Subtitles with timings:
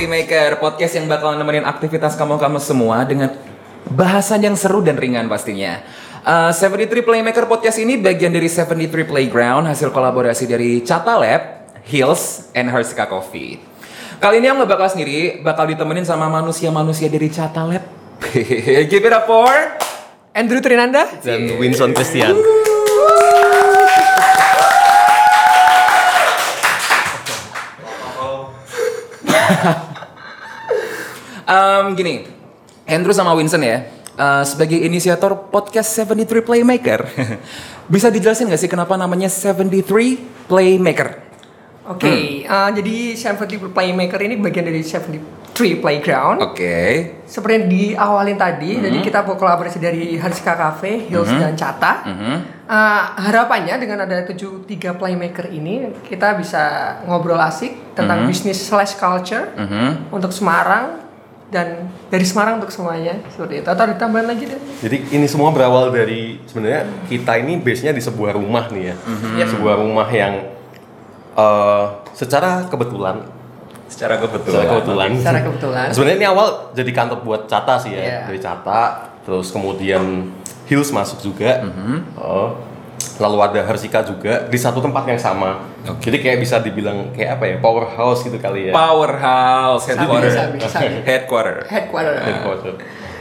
[0.00, 3.36] R73 Playmaker, podcast yang bakal nemenin aktivitas kamu-kamu semua dengan
[3.92, 5.84] bahasan yang seru dan ringan pastinya.
[6.24, 12.48] Uh, 73 Playmaker podcast ini bagian dari 73 Playground, hasil kolaborasi dari Chata Lab, Hills,
[12.56, 13.60] and Hersika Coffee.
[14.16, 17.84] Kali ini yang nggak bakal sendiri, bakal ditemenin sama manusia-manusia dari Chata Lab.
[18.88, 19.52] Give it up for
[20.32, 22.40] Andrew Trinanda dan Winston Christian.
[31.50, 32.24] Um, gini,
[32.86, 37.10] Andrew sama Winston ya, uh, sebagai inisiator podcast 73 Playmaker,
[37.92, 41.30] bisa dijelasin nggak sih kenapa namanya 73 Playmaker?
[41.90, 46.38] Oke, okay, uh, jadi 73 Playmaker ini bagian dari 73 Playground.
[46.38, 46.54] Oke.
[46.54, 46.92] Okay.
[47.26, 48.86] Seperti yang diawalin tadi, mm-hmm.
[48.86, 51.42] jadi kita kolaborasi dari Hariska Cafe, Hills mm-hmm.
[51.42, 51.92] dan Cata.
[52.06, 52.36] Mm-hmm.
[52.70, 56.62] Uh, harapannya dengan ada 73 Playmaker ini, kita bisa
[57.10, 58.38] ngobrol asik tentang mm-hmm.
[58.38, 60.14] bisnis slash culture mm-hmm.
[60.14, 61.09] untuk Semarang
[61.50, 63.68] dan dari Semarang untuk semuanya seperti itu.
[63.68, 64.60] Atau ditambahin lagi deh.
[64.86, 69.50] Jadi ini semua berawal dari sebenarnya kita ini base-nya di sebuah rumah nih ya, mm-hmm.
[69.58, 70.34] sebuah rumah yang
[71.34, 73.26] uh, secara kebetulan.
[73.90, 74.62] Secara kebetulan.
[74.62, 75.08] Secara kebetulan.
[75.18, 75.86] Secara kebetulan.
[75.94, 76.46] Sebenarnya ini awal
[76.78, 78.00] jadi kantor buat Cata sih ya.
[78.00, 78.22] Yeah.
[78.30, 80.30] dari Cata terus kemudian
[80.70, 81.66] Hills masuk juga.
[81.66, 81.96] Mm -hmm.
[82.22, 82.69] oh
[83.20, 85.68] lalu ada Hersika juga di satu tempat yang sama.
[85.80, 86.08] Okay.
[86.08, 88.72] jadi kayak bisa dibilang kayak apa ya powerhouse gitu kali ya.
[88.72, 90.26] Powerhouse headquarter.
[90.26, 90.78] bisa, bisa, bisa.
[91.04, 91.56] headquarter.
[91.68, 92.14] Headquarter.
[92.24, 92.74] Headquarter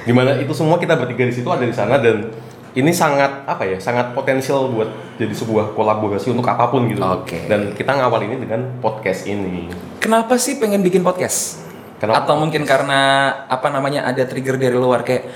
[0.09, 2.31] di mana itu semua kita bertiga di situ ada di sana dan
[2.73, 4.89] ini sangat apa ya sangat potensial buat
[5.21, 7.01] jadi sebuah kolaborasi untuk apa pun gitu.
[7.25, 7.45] Okay.
[7.45, 9.69] dan kita ngawal ini dengan podcast ini.
[9.99, 11.67] Kenapa sih pengen bikin podcast?
[11.99, 12.23] Kenapa?
[12.23, 15.27] atau mungkin karena apa namanya ada trigger dari luar kayak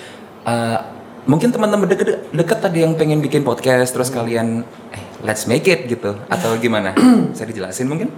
[0.47, 0.79] uh,
[1.23, 5.87] mungkin teman-teman deket deket tadi yang pengen bikin podcast terus kalian eh let's make it
[5.87, 6.91] gitu atau gimana
[7.35, 8.11] saya dijelasin mungkin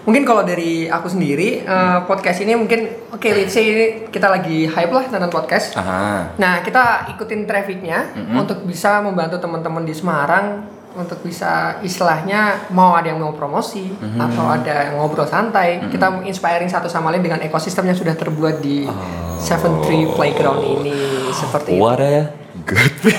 [0.00, 4.32] mungkin kalau dari aku sendiri uh, podcast ini mungkin oke okay, let's say ini kita
[4.32, 5.76] lagi hype lah tentang podcast.
[5.76, 6.32] Aha.
[6.40, 8.40] Nah kita ikutin trafficnya mm-hmm.
[8.40, 14.18] untuk bisa membantu teman-teman di Semarang untuk bisa istilahnya mau ada yang mau promosi mm-hmm.
[14.18, 15.92] atau ada yang ngobrol santai mm-hmm.
[15.92, 19.38] kita inspiring satu sama lain dengan ekosistem yang sudah terbuat di oh.
[19.38, 22.06] Seven Tree Playground ini seperti What itu.
[22.06, 22.18] a
[22.66, 22.94] good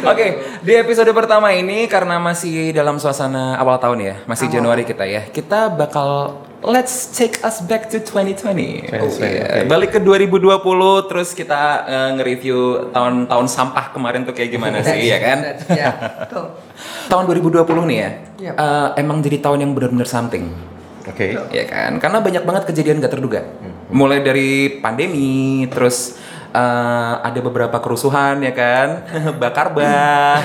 [0.00, 0.30] Oke, okay,
[0.64, 4.56] di episode pertama ini karena masih dalam suasana awal tahun ya, masih awal.
[4.56, 8.96] Januari kita ya, kita bakal let's take us back to 2020.
[8.96, 9.60] Oh, yeah.
[9.60, 9.68] okay.
[9.68, 10.40] Balik ke 2020
[11.04, 15.38] terus kita uh, nge-review tahun-tahun sampah kemarin tuh kayak gimana sih ya kan?
[15.68, 15.92] yeah,
[17.12, 17.60] tahun 2020
[17.92, 18.10] nih ya,
[18.40, 18.54] yep.
[18.56, 20.48] uh, emang jadi tahun yang benar-benar something.
[21.08, 21.36] Oke.
[21.36, 21.56] Okay.
[21.56, 21.96] Ya kan?
[22.00, 23.40] Karena banyak banget kejadian gak terduga.
[23.44, 23.69] Hmm.
[23.90, 26.18] Mulai dari pandemi, terus
[26.54, 28.88] uh, ada beberapa kerusuhan ya kan,
[29.42, 30.42] bakar ban,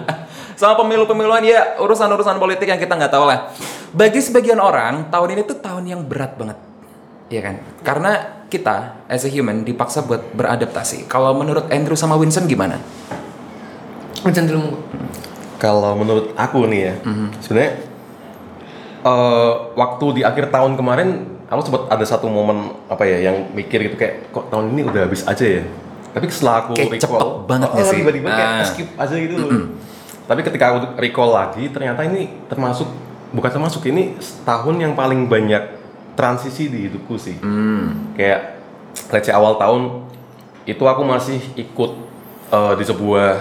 [0.60, 3.52] sama pemilu-pemiluan ya urusan-urusan politik yang kita nggak tahu lah.
[3.92, 6.58] Bagi sebagian orang tahun ini tuh tahun yang berat banget,
[7.32, 7.56] ya kan?
[7.80, 11.08] Karena kita as a human dipaksa buat beradaptasi.
[11.08, 12.80] Kalau menurut Andrew sama Winston gimana?
[14.24, 14.80] Winston dulu.
[15.60, 17.28] Kalau menurut aku nih ya, mm -hmm.
[17.42, 17.72] sebenarnya
[19.02, 23.88] uh, waktu di akhir tahun kemarin aku sempat ada satu momen apa ya yang mikir
[23.88, 25.64] gitu kayak kok tahun ini udah habis aja ya
[26.12, 28.66] tapi setelah aku kayak recall cepet banget oh, sih tiba-tiba kayak ah.
[28.68, 29.66] skip aja gitu loh mm
[30.28, 32.84] tapi ketika aku recall lagi ternyata ini termasuk
[33.32, 34.12] bukan termasuk ini
[34.44, 35.72] tahun yang paling banyak
[36.12, 38.12] transisi di hidupku sih mm.
[38.12, 38.60] kayak
[39.08, 40.04] let's awal tahun
[40.68, 41.92] itu aku masih ikut
[42.52, 43.40] uh, di sebuah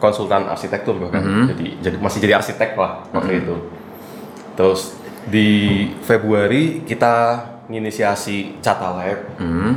[0.00, 1.44] konsultan arsitektur bahkan mm -hmm.
[1.52, 3.44] jadi jadi masih jadi arsitek lah waktu mm -hmm.
[3.44, 3.56] itu
[4.56, 4.80] terus
[5.28, 5.48] di
[6.04, 9.20] Februari kita menginisiasi Cata Lab.
[9.40, 9.72] Hmm.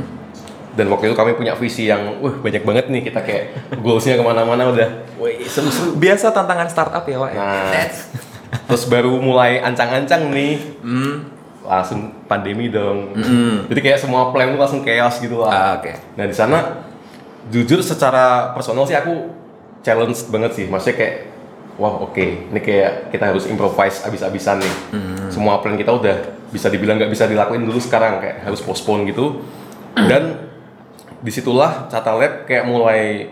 [0.78, 3.44] Dan waktu itu kami punya visi yang, wah banyak banget nih kita kayak
[3.82, 4.88] goalsnya ke mana-mana udah,
[5.18, 5.98] wah seru-seru.
[5.98, 7.30] Biasa tantangan startup ya, Wak.
[7.34, 7.42] Ya?
[7.42, 7.88] Nah,
[8.70, 11.14] terus baru mulai ancang-ancang nih, hmm.
[11.66, 13.10] langsung pandemi dong.
[13.10, 13.66] Hmm.
[13.66, 15.50] Jadi kayak semua plan itu langsung chaos gitu lah.
[15.50, 15.90] Ah, Oke.
[15.90, 15.94] Okay.
[16.14, 16.58] Nah di sana,
[17.50, 19.34] jujur secara personal sih aku
[19.82, 21.14] challenge banget sih, maksudnya kayak
[21.78, 22.50] wah oke okay.
[22.50, 25.30] ini kayak kita harus improvise abis-abisan nih hmm.
[25.30, 26.16] semua plan kita udah
[26.50, 29.40] bisa dibilang nggak bisa dilakuin dulu sekarang kayak harus postpone gitu
[29.94, 30.50] dan
[31.18, 33.30] di situlah Cata Lab kayak mulai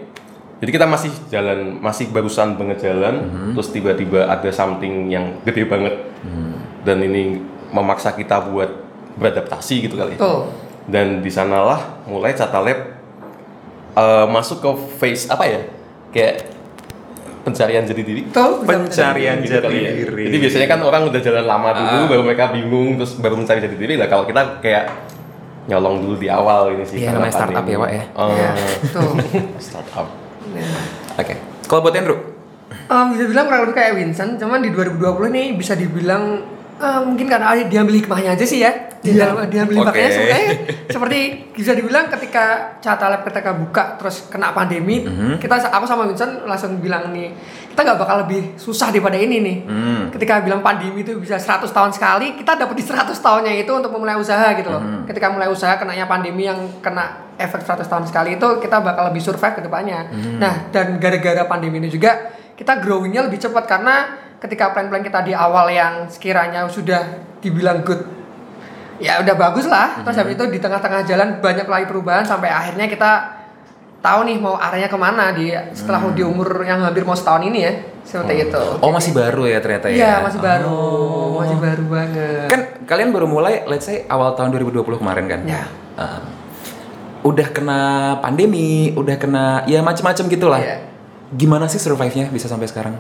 [0.57, 3.53] jadi kita masih jalan masih barusan banget jalan hmm.
[3.59, 5.95] terus tiba-tiba ada something yang gede banget
[6.25, 6.83] hmm.
[6.87, 8.71] dan ini memaksa kita buat
[9.17, 10.23] beradaptasi gitu kali ya.
[10.23, 10.49] Oh.
[10.87, 12.79] dan di sanalah mulai Cata Lab
[13.95, 15.61] uh, masuk ke phase apa ya
[16.11, 16.56] kayak
[17.47, 18.23] pencarian jati diri.
[18.35, 19.91] Tuh, pencarian gitu jati ya.
[19.95, 20.25] diri.
[20.27, 22.07] Jadi biasanya kan orang udah jalan lama dulu, uh.
[22.11, 23.95] baru mereka bingung, terus baru mencari jati diri.
[23.95, 24.85] Lah kalau kita kayak
[25.71, 27.07] nyolong dulu di awal ini sih.
[27.07, 27.75] Iya, namanya startup ini.
[27.75, 28.03] ya, Pak ya.
[28.19, 28.35] Oh.
[28.35, 28.51] Ya,
[28.91, 29.13] tuh.
[29.71, 30.07] startup.
[30.51, 30.67] Ya.
[31.15, 31.23] Oke.
[31.23, 31.37] Okay.
[31.71, 32.19] Kalau buat Andrew?
[32.87, 36.43] Um, bisa bilang kurang lebih kayak Vincent, cuman di 2020 ini bisa dibilang
[36.77, 38.69] Eh, mungkin karena ada diambil hikmahnya aja sih ya.
[39.07, 40.15] Di dalam diambil hikmahnya Oke.
[40.15, 40.51] sebenarnya
[40.91, 41.21] seperti
[41.55, 42.45] bisa dibilang ketika
[42.83, 45.39] Cata Lab ketika buka terus kena pandemi, Mhm.
[45.39, 47.31] kita aku sama Vincent langsung bilang nih,
[47.71, 49.57] kita nggak bakal lebih susah daripada ini nih.
[49.69, 50.03] Hmm.
[50.11, 53.93] Ketika bilang pandemi itu bisa 100 tahun sekali, kita dapat di 100 tahunnya itu untuk
[53.95, 54.83] memulai usaha gitu loh.
[54.83, 55.05] Mhm.
[55.07, 59.21] Ketika mulai usaha kenanya pandemi yang kena efek 100 tahun sekali itu kita bakal lebih
[59.21, 60.09] survive ke depannya.
[60.09, 60.41] Mhm.
[60.41, 63.97] Nah, dan gara-gara pandemi ini juga kita growingnya lebih cepat karena
[64.41, 67.05] ketika plan-plan kita di awal yang sekiranya sudah
[67.41, 68.01] dibilang good
[69.03, 72.89] ya udah bagus lah terus habis itu di tengah-tengah jalan banyak lagi perubahan sampai akhirnya
[72.89, 73.11] kita
[74.01, 77.59] tahu nih mau arahnya ke mana di setelah di umur yang hampir mau setahun ini
[77.61, 77.73] ya
[78.07, 79.97] seperti itu Oh masih baru ya ternyata ya?
[79.99, 81.43] iya masih baru Oh.
[81.43, 85.41] masih baru banget Kan kalian baru mulai, let's say awal tahun 2020 kemarin kan?
[85.43, 85.67] Ya.
[85.99, 86.23] Uh,
[87.27, 87.81] udah kena
[88.23, 90.63] pandemi, udah kena ya macam-macam gitulah.
[90.63, 90.87] Iya.
[91.35, 92.95] Gimana sih survive-nya bisa sampai sekarang?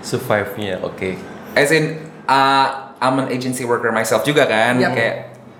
[0.00, 1.18] Survive-nya, oke.
[1.52, 4.92] As in, uh, I'm an agency worker myself juga kan, Yap.
[4.92, 5.16] kayak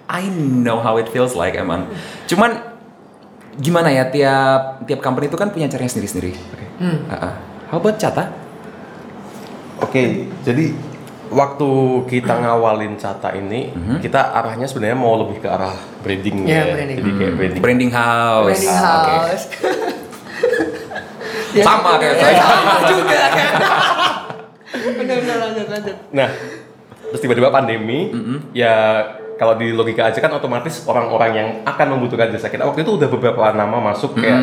[0.07, 1.91] I know how it feels like emang.
[2.25, 2.63] Cuman
[3.57, 6.33] gimana ya tiap tiap company itu kan punya caranya sendiri-sendiri.
[6.33, 6.67] Oke.
[6.79, 6.99] Hmm.
[7.67, 8.31] How about Cata?
[9.77, 10.03] Oke,
[10.41, 10.73] jadi
[11.27, 11.69] waktu
[12.07, 13.69] kita ngawalin Cata ini,
[13.99, 16.65] kita arahnya sebenarnya mau lebih ke arah branding Iya, ya.
[16.73, 16.97] branding.
[16.97, 17.61] Jadi kayak branding.
[17.61, 18.47] Branding house.
[18.47, 19.13] Branding Ah, oke.
[19.27, 19.47] house
[21.51, 22.37] Ya, Sama kayak ya, saya.
[22.37, 23.45] sama juga kan
[25.41, 26.29] lanjut Nah,
[27.09, 28.11] terus tiba-tiba pandemi,
[28.53, 28.75] ya
[29.37, 32.65] kalau di logika aja kan otomatis orang-orang yang akan membutuhkan jasa kita.
[32.65, 34.41] Waktu itu udah beberapa nama masuk kayak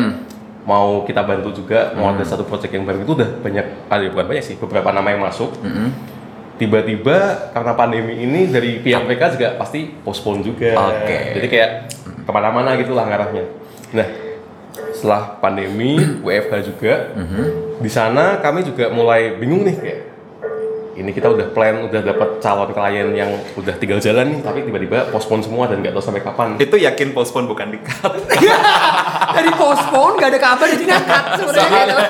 [0.64, 4.26] mau kita bantu juga mau ada satu project yang baru itu udah banyak ada bukan
[4.30, 5.50] banyak sih beberapa nama yang masuk.
[6.54, 10.78] Tiba-tiba karena pandemi ini dari pihak mereka juga pasti postpone juga.
[10.78, 11.18] Oke.
[11.34, 11.70] jadi kayak
[12.24, 13.44] ke mana-mana gitu lah ngarahnya.
[13.92, 14.08] Nah
[14.94, 17.10] setelah pandemi WFH juga
[17.82, 20.00] di sana kami juga mulai bingung nih kayak
[20.94, 25.10] ini kita udah plan udah dapat calon klien yang udah tinggal jalan nih tapi tiba-tiba
[25.10, 28.14] postpone semua dan nggak tahu sampai kapan Itu yakin postpone bukan di cut.
[29.36, 32.04] dari postpone gak ada kabar di sini cut sebenarnya gitu.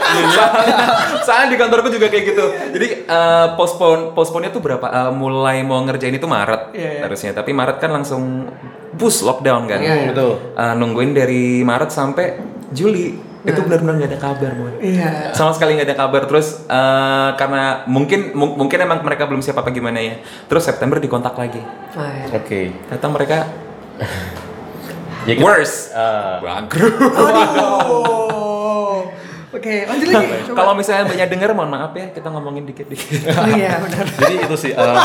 [1.26, 2.44] Soalnya di kantorku juga kayak gitu.
[2.70, 4.84] Jadi eh, postpone postpone-nya tuh berapa?
[4.84, 7.02] eh, mulai mau ngerjain itu Maret Iya, iya.
[7.08, 7.32] harusnya.
[7.32, 8.52] Tapi Maret kan langsung
[8.92, 9.80] bus lockdown kan.
[9.80, 10.08] Iya, iya.
[10.12, 12.26] betul Eh, nungguin dari Maret sampai
[12.70, 13.33] Juli.
[13.44, 13.62] Itu Nah.
[13.62, 14.72] benar-benar nggak ada kabar, Mon.
[14.78, 15.30] Iya.
[15.30, 16.20] Sama sekali nggak ada kabar.
[16.24, 20.18] Terus eh, karena mungkin mung- mungkin emang mereka belum siap apa gimana ya.
[20.44, 21.60] Terus September dikontak lagi.
[21.60, 22.24] Nah, ya.
[22.32, 23.36] oke Ternyata mereka
[25.28, 25.90] ya worse.
[25.90, 26.94] Ah, Bangkrut.
[26.98, 29.06] Oh.
[29.54, 30.26] Oke, lanjut lagi.
[30.44, 30.54] Coba.
[30.58, 33.20] Kalau misalnya banyak denger, mohon maaf ya, kita ngomongin dikit-dikit.
[33.30, 34.04] Oh iya, benar.
[34.18, 34.98] jadi itu sih eh,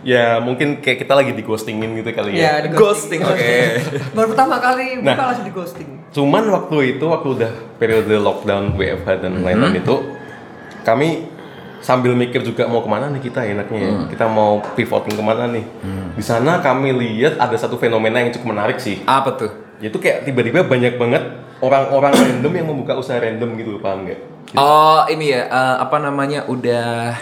[0.00, 3.52] ya mungkin kayak kita lagi di ghostingin gitu kali ya Iya, di Ghosting, oke.
[4.16, 5.26] Baru pertama kali buka Nah.
[5.28, 5.88] langsung di ghosting.
[6.10, 9.94] Cuman waktu itu waktu udah periode lockdown WFH dan lain-lain itu
[10.80, 11.28] kami
[11.80, 13.92] sambil mikir juga mau ke mana nih kita enaknya ya.
[14.08, 15.64] Kita mau pivoting ke mana nih.
[16.12, 19.00] Di sana kami lihat ada satu fenomena yang cukup menarik sih.
[19.04, 19.50] Apa tuh?
[19.78, 21.24] Yaitu kayak tiba-tiba banyak banget
[21.60, 24.20] orang-orang random yang membuka usaha random gitu, paham nggak?
[24.52, 27.16] Oh, ini ya, eh, apa namanya, udah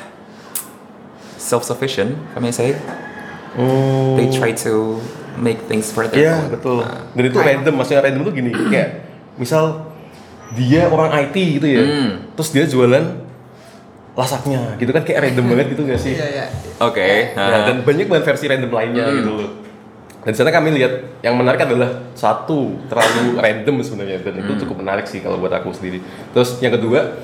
[1.39, 2.75] self-sufficient, kami say.
[3.55, 4.15] Hmm.
[4.15, 4.99] They try to
[5.39, 6.51] make things for their Iya own.
[6.53, 6.83] betul.
[7.15, 8.89] Dan itu random, maksudnya random tuh gini, kayak
[9.39, 9.95] misal
[10.53, 12.11] dia orang IT gitu ya, Hmm.
[12.35, 13.05] terus dia jualan
[14.13, 16.19] lasaknya, gitu kan kayak random banget gitu gak sih?
[16.19, 16.45] Iya, iya.
[16.83, 17.33] Oke.
[17.39, 19.17] Ya, dan banyak banget versi random lainnya Hmm.
[19.17, 19.51] gitu loh.
[20.19, 24.61] Dan di sana kami lihat yang menarik adalah satu terlalu random sebenarnya dan itu Hmm.
[24.61, 26.03] cukup menarik sih kalau buat aku sendiri.
[26.35, 27.15] Terus yang kedua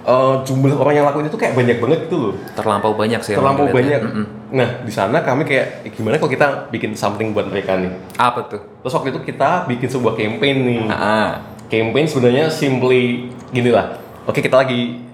[0.00, 2.34] eh, jumlah orang yang lakuin itu kayak banyak banget gitu loh.
[2.52, 3.32] terlampau banyak sih.
[3.32, 3.98] Terlampau emang banyak.
[3.98, 4.12] dilihatnya.
[4.14, 4.26] Mm-mm.
[4.50, 7.92] Nah di sana kami kayak "Eh, gimana kalau kita bikin something buat mereka nih.
[8.14, 8.60] Apa tuh?
[8.78, 10.80] Terus waktu itu kita bikin sebuah campaign nih.
[10.88, 11.30] Ah,
[11.66, 13.02] Campaign sebenarnya simply
[13.48, 13.96] gini lah.
[14.24, 15.04] Oke kita lagi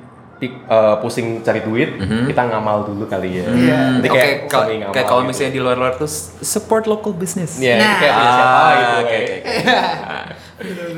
[0.41, 3.49] eh, pusing cari duit, kita ngamal dulu kali ya.
[3.49, 3.81] Iya.
[3.97, 4.05] Jadi Mm-hmm.
[4.05, 5.29] Oke, kayak ngamal kayak kalau gitu.
[5.31, 7.57] misalnya di luar-luar tuh support local business.
[7.57, 7.97] Iya, itu Nah.
[7.97, 8.85] kayak punya siapa Ah, gitu.
[8.85, 9.01] kayak.
[9.01, 10.35] oke, oke.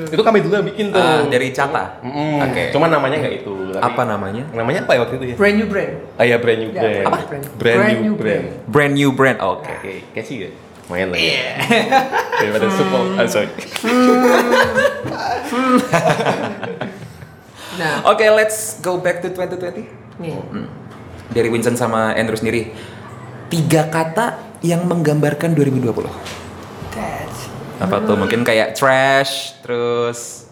[0.09, 0.99] Itu kami dulu yang bikin tuh.
[0.99, 1.99] Ah, dari Cata.
[2.01, 2.43] Mm-mm.
[2.43, 2.63] Oke.
[2.71, 3.53] Cuman namanya nggak itu.
[3.73, 4.43] tapi- Apa namanya?
[4.51, 5.37] Namanya apa ya waktu itu ya?
[5.37, 5.93] Brand new brand.
[6.15, 7.05] Ah ya brand new Ya, brand.
[7.05, 7.19] apa?
[7.27, 8.45] Brand, Brand new new brand.
[8.67, 9.39] Brand new brand.
[9.41, 9.73] Oke.
[9.75, 10.53] Oke, catchy gak?
[10.87, 11.47] Lumayan lah ya.
[12.41, 13.07] Daripada support.
[13.15, 13.51] Ah, sorry.
[17.77, 19.85] Nah, Oke, let's go back to 2020.
[20.17, 20.33] nih.
[21.29, 22.73] Dari Vincent sama Andrew sendiri.
[23.47, 24.33] Tiga kata
[24.65, 26.09] yang menggambarkan 2020.
[26.91, 27.46] That's
[27.77, 28.17] Apa tuh?
[28.17, 30.47] Mungkin kayak trash, terus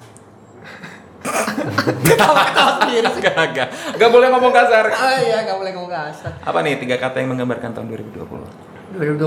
[2.05, 4.93] Gak, gak, gak boleh ngomong kasar.
[4.93, 6.37] Oh iya, gak boleh ngomong kasar.
[6.39, 8.95] Apa nih tiga kata yang menggambarkan tahun 2020?
[8.95, 9.25] 2020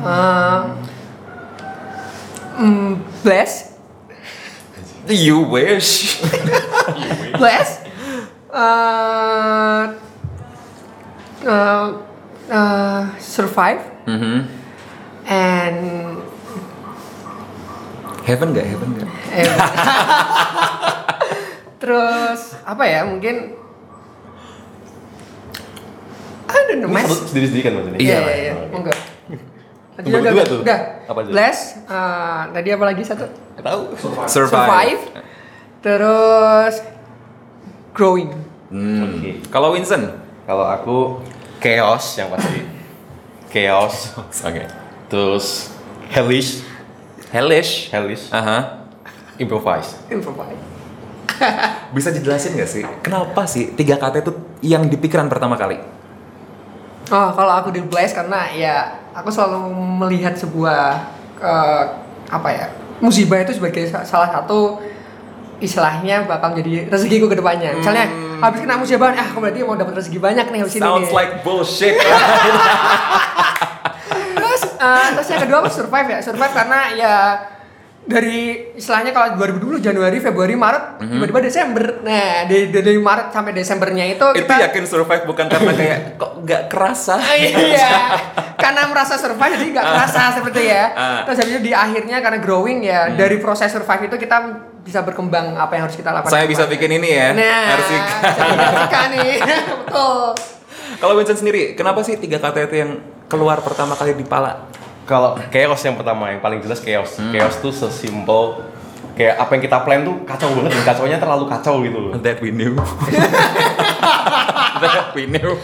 [0.00, 0.60] uh,
[2.56, 3.74] mm, bless
[5.04, 6.16] You wish.
[7.42, 7.84] bless
[8.48, 9.92] uh,
[11.44, 11.86] uh,
[12.48, 14.48] uh, survive Mhm.
[15.28, 15.80] and
[18.24, 18.66] Heaven nggak?
[18.66, 19.08] Heaven nggak?
[21.84, 23.52] terus apa ya mungkin
[26.48, 27.98] I don't know mas satu sendiri-sendiri kan ini?
[28.00, 28.98] Iya iya iya enggak
[29.94, 30.80] Tadi udah, udah, tuh, udah.
[31.06, 31.30] apa aja?
[31.30, 33.30] Bless, uh, tadi apa lagi satu?
[33.62, 33.94] Tahu.
[34.26, 35.02] Survive.
[35.78, 36.82] Terus
[37.94, 38.34] growing.
[38.74, 39.06] Hmm.
[39.06, 39.38] Oke.
[39.54, 40.18] Kalau Winston?
[40.50, 41.22] Kalau aku
[41.62, 42.66] chaos yang pasti.
[43.54, 44.18] chaos.
[44.42, 44.66] Oke.
[45.06, 45.70] Terus
[46.10, 46.66] hellish,
[47.34, 47.90] Hellish.
[47.90, 48.86] hellish, Aha.
[49.42, 49.98] improvise.
[50.06, 50.54] Improvise.
[51.98, 52.86] Bisa dijelasin nggak sih?
[53.02, 55.74] Kenapa sih tiga kata itu yang di pikiran pertama kali?
[57.10, 59.66] Oh, kalau aku di Bless karena ya aku selalu
[60.06, 61.10] melihat sebuah
[61.42, 61.82] eh,
[62.30, 62.66] apa ya
[63.02, 64.78] musibah itu sebagai sa- salah satu
[65.58, 67.74] istilahnya bakal jadi rezekiku ke depannya.
[67.74, 68.06] Misalnya
[68.38, 70.86] habis kena musibah, ah aku berarti mau dapat rezeki banyak nih habis ini.
[70.86, 71.98] Sounds like bullshit.
[74.84, 76.18] terus eh, terus yang kedua survive ya.
[76.20, 77.16] Survive karena ya
[78.04, 81.84] dari istilahnya kalau 2020 Januari Februari Maret tiba-tiba Desember.
[82.04, 86.32] Nah dari, dari Maret sampai Desembernya itu itu kita yakin survive bukan karena kayak kok
[86.44, 87.16] nggak kerasa.
[87.40, 88.20] iya.
[88.60, 90.84] Karena merasa survive jadi nggak kerasa seperti ya.
[90.92, 91.20] Ah.
[91.24, 94.36] terus habis itu di akhirnya karena growing ya dari proses survive itu kita
[94.84, 96.28] bisa berkembang apa yang harus kita lakukan.
[96.28, 97.32] Saya bisa bikin ini ya.
[97.32, 98.16] nah Arsika.
[98.84, 99.32] bisa nih
[99.80, 100.36] betul.
[101.00, 102.90] Kalau Winston sendiri, kenapa sih tiga kata itu yang
[103.26, 104.68] keluar pertama kali di pala?
[105.04, 107.16] Kalau chaos yang pertama, yang paling jelas chaos.
[107.18, 108.64] Chaos tuh sesimpel
[109.14, 112.10] kayak apa yang kita plan tuh kacau banget dan kacaunya terlalu kacau gitu loh.
[112.18, 112.74] That we knew.
[114.74, 115.54] That we knew.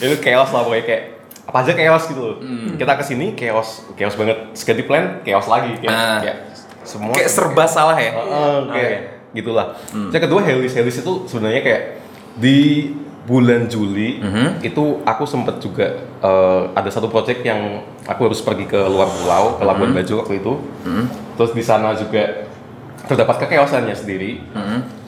[0.00, 1.02] itu chaos lah pokoknya kayak
[1.44, 2.36] apa aja chaos gitu loh.
[2.74, 4.38] Kita ke sini chaos, chaos banget.
[4.54, 6.18] Sekali plan chaos lagi kayak, Ah.
[6.22, 6.36] kayak
[6.82, 8.10] semua Kayak serba salah ya.
[8.10, 8.98] Heeh, kayak Oke.
[9.36, 9.66] gitulah.
[10.10, 11.82] Yang kedua Helis Helis itu sebenarnya kayak
[12.40, 12.58] di
[13.20, 14.60] bulan Juli Mhm.
[14.60, 15.86] itu aku sempet juga
[16.18, 20.36] eh, ada satu project yang aku harus pergi ke luar pulau ke Labuan Bajo waktu
[20.36, 20.52] itu.
[21.34, 22.44] Terus di sana juga
[23.02, 24.40] terdapat kekeosannya sendiri.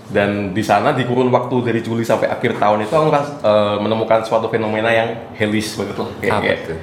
[0.09, 4.21] Dan di sana di kurun waktu dari Juli sampai akhir tahun itu aku eh, menemukan
[4.21, 6.11] suatu fenomena yang helis banget lah.
[6.19, 6.79] Kayak, Apa kayak, tuh?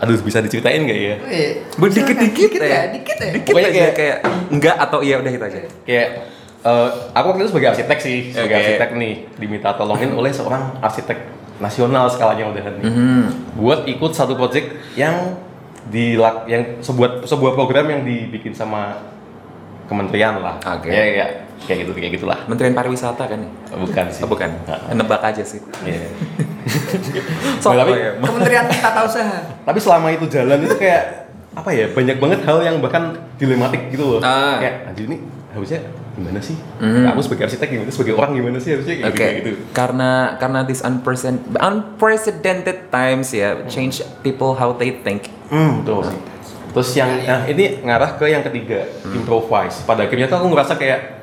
[0.00, 1.14] aduh bisa diceritain gak ya?
[1.24, 4.16] Eh, Berdikit-dikit dikit ya dikit ya Dikit Pokoknya aja kayak- kayak
[4.48, 5.58] enggak atau iya udah itu aja.
[5.84, 6.08] kayak
[6.62, 8.62] eh, aku waktu itu sebagai arsitek sih sebagai Oke.
[8.66, 11.18] arsitek nih diminta tolongin oleh seorang arsitek
[11.56, 13.22] nasional skalanya udah nih Mhm.
[13.54, 15.36] buat ikut satu project yang
[15.86, 18.96] di yang sebuah sebuah program yang dibikin sama
[19.86, 20.86] kementerian lah Oke.
[20.86, 21.26] ya ya
[21.60, 23.50] kayak gitu kayak gitulah Menterian pariwisata kan nih?
[23.74, 24.48] bukan sih Oh, bukan.
[24.64, 25.60] Nah, Nebak aja sih.
[25.82, 26.08] iya.
[27.58, 28.10] So, Nah, tapi- oh iya.
[28.16, 32.76] Kementerian Tata Usaha tapi selama itu jalan itu kayak apa ya banyak banget hal yang
[32.78, 34.56] bahkan dilematik gitu loh Ah.
[34.56, 35.18] kayak anjir ini
[35.50, 35.82] harusnya
[36.14, 37.10] gimana sih Mhm.
[37.10, 39.50] aku sebagai arsitek gimana sebagai orang gimana sih harusnya kayak Oke, gitu, kayak gitu.
[39.74, 45.26] karena karena this unprecedented, unprecedented times ya change people how they think.
[45.50, 46.18] Hmm, betul sih.
[46.70, 49.82] Terus yang nah ini ngarah ke yang ketiga, improvise.
[49.82, 51.18] Pada akhirnya tuh aku ngerasa kayak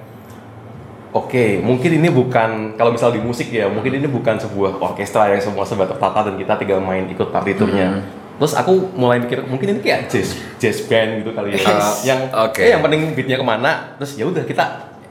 [1.16, 5.42] Oke, mungkin ini bukan kalau misal di musik ya, mungkin ini bukan sebuah orkestra yang
[5.42, 8.04] semua serba tertata dan kita tinggal main ikut partiturnya.
[8.38, 11.60] Terus aku mulai mikir mungkin ini kayak jazz jazz band gitu kali ya.
[11.60, 12.06] Yes.
[12.06, 12.62] yang Oke.
[12.62, 14.66] eh, yang penting beatnya ke mana, terus ya udah kita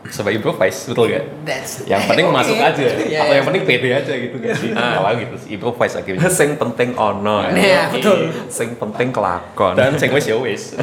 [0.06, 1.24] coba improvise, betul gak?
[1.42, 2.36] That's Yang penting Oke.
[2.38, 3.34] masuk aja, Iya, atau iya.
[3.34, 4.70] yang penting pede aja gitu gak sih?
[4.94, 6.30] Kalau gitu sih, improvise akhirnya.
[6.30, 7.36] Sing penting ono.
[7.42, 7.50] ya.
[7.50, 8.18] Iya, betul.
[8.46, 9.74] Sing penting kelakon.
[9.74, 10.78] Dan sing wis ya wis.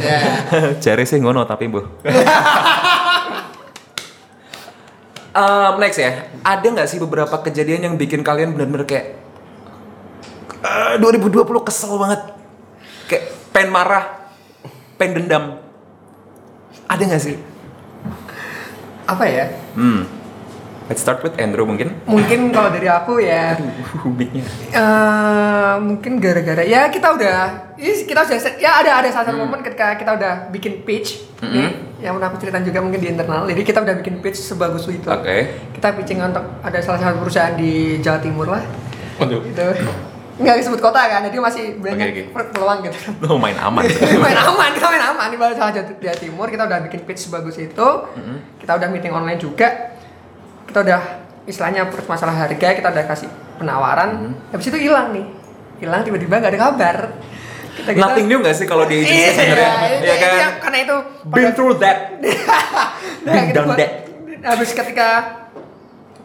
[0.84, 1.80] Jari sih ngono tapi bu.
[5.34, 9.18] Um, next ya, ada nggak sih beberapa kejadian yang bikin kalian benar-benar kayak
[10.64, 12.22] "Ah, 2020 kesel banget,
[13.06, 14.06] kayak pengen marah,
[14.96, 15.60] pengen dendam.
[16.86, 17.38] Ada nggak sih?
[19.04, 20.08] apa ya Hmm.
[20.84, 21.92] Let's start with Andrew mungkin.
[22.06, 23.56] mungkin kalau dari aku ya
[24.06, 24.44] Mic-nya.
[24.70, 27.38] eh mungkin gara-gara ya kita udah
[27.78, 29.32] kita sudah set- ya ada ada salah Hmm.
[29.34, 33.10] satu momen ketika kita udah bikin pitch nih yang pernah aku ceritain juga mungkin di
[33.10, 35.52] internal jadi kita udah bikin pitch sebagus itu Oke.
[35.74, 38.64] kita pitching untuk ada salah satu perusahaan di Jawa Timur lah
[39.18, 39.40] Waduh.
[39.42, 39.68] gitu
[40.34, 42.50] nggak disebut kota kan jadi masih banyak Oke, oke.
[42.52, 43.86] peluang gitu Lo main aman.
[44.26, 47.56] main aman kita main aman di salah Jawa Jawa Timur kita udah bikin pitch sebagus
[47.56, 47.88] itu
[48.58, 49.94] kita udah meeting online juga
[50.66, 51.02] kita udah
[51.44, 55.26] istilahnya per- masalah harga kita udah kasih penawaran habis itu hilang nih
[55.78, 56.98] hilang tiba-tiba nggak ada kabar
[57.74, 59.70] kita Nothing new nggak sih kalau di agency Iya, sebenarnya?
[59.74, 60.30] iya, Iya kan?
[60.32, 61.98] iya, karena itu Been through that.
[63.26, 63.92] Nah, Been gitu, done buat- that.
[64.46, 65.08] habis ketika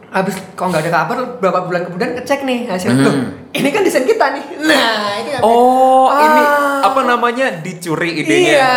[0.08, 3.14] habis kalau nggak ada kabar beberapa bulan kemudian ngecek nih hasil tuh
[3.52, 4.96] ini kan desain kita nih nah
[5.28, 5.44] Hmm.
[5.44, 6.18] Oh, Ah.
[6.18, 6.42] ini
[6.82, 8.58] apa namanya dicuri idenya?
[8.58, 8.76] iya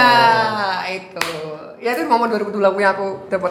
[0.92, 1.28] itu
[1.80, 3.50] ya itu momen 2020 yang aku dapat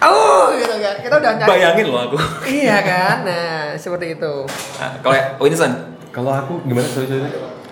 [0.00, 0.98] Oh, gitu kan.
[0.98, 1.46] Kita udah nyari.
[1.48, 2.16] Bayangin loh aku.
[2.42, 3.22] Iya kan?
[3.22, 4.32] Nah, seperti itu.
[4.74, 5.72] Nah, kalau Winston,
[6.10, 7.30] Kalau aku gimana sorry, sorry.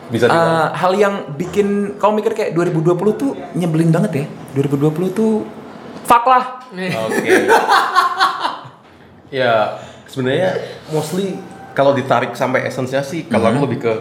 [0.09, 0.71] Bisa diulang?
[0.71, 4.27] hal yang bikin kamu mikir kayak 2020 tuh nyebelin banget ya.
[4.55, 5.43] 2020 tuh
[6.03, 6.63] fuck lah.
[6.71, 7.19] Oke.
[9.31, 9.79] ya
[10.11, 10.59] sebenarnya
[10.91, 11.39] mostly
[11.73, 13.93] kalau ditarik sampai esensinya sih kalau aku lebih ke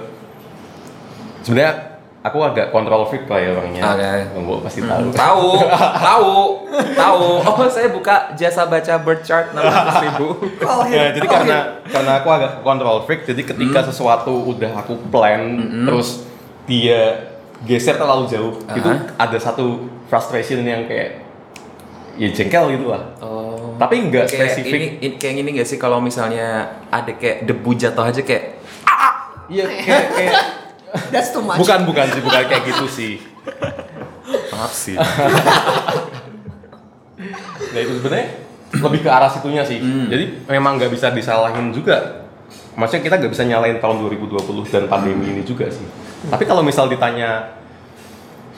[1.45, 3.81] sebenarnya aku agak control freak lah ya orangnya.
[3.95, 4.11] Oke.
[4.35, 5.03] Kamu pasti tahu.
[5.15, 5.47] Tahu,
[6.07, 6.33] tahu,
[6.95, 7.23] tahu.
[7.47, 10.27] Oh, saya buka jasa baca birth chart 600 ribu.
[10.67, 11.57] Oh, Ya, jadi karena
[11.87, 16.27] karena aku agak control freak, jadi ketika sesuatu udah aku plan, terus
[16.67, 17.31] dia
[17.63, 19.15] geser terlalu jauh, itu Aha.
[19.19, 21.28] ada satu frustration yang kayak
[22.19, 23.01] ya jengkel gitu lah.
[23.19, 23.73] Oh.
[23.75, 24.75] Tapi nggak Kayak spesifik.
[24.75, 26.47] ini, ini- kayak gini gak sih kalau misalnya
[26.89, 28.59] ada kayak debu jatuh aja kayak
[29.47, 30.35] Iya, kayak, kayak
[31.11, 31.57] That's too much.
[31.57, 33.13] bukan bukan sih, bukan kayak gitu sih.
[34.51, 34.93] maaf sih.
[37.69, 38.27] Nah itu sebenarnya
[38.79, 39.77] lebih ke arah situnya sih.
[39.77, 40.07] Hmm.
[40.07, 42.25] Jadi memang nggak bisa disalahin juga.
[42.73, 45.83] Maksudnya kita nggak bisa nyalain tahun 2020 dan pandemi ini juga sih.
[46.25, 47.59] Tapi kalau misal ditanya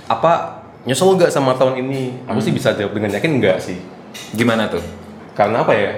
[0.06, 2.46] apa nyesel nggak sama tahun ini, aku Hmm.
[2.46, 3.78] sih bisa jawab dengan yakin nggak sih.
[4.32, 4.82] Gimana tuh?
[5.32, 5.92] Karena apa ya?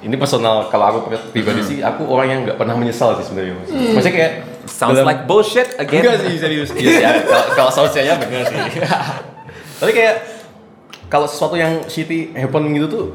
[0.00, 1.68] Ini personal kalau aku pri- pribadi Hmm.
[1.68, 3.56] sih, aku orang yang nggak pernah menyesal sih sebenarnya.
[3.92, 4.32] Maksudnya kayak
[4.64, 6.04] Sounds dalam- like bullshit again.
[6.04, 6.68] Enggak sih serius.
[6.76, 7.20] Iya sih, ada.
[7.20, 8.58] kalau kalau soundnya bener sih.
[9.80, 10.14] Tapi kayak
[11.08, 13.06] kalau sesuatu yang shitty happen gitu tuh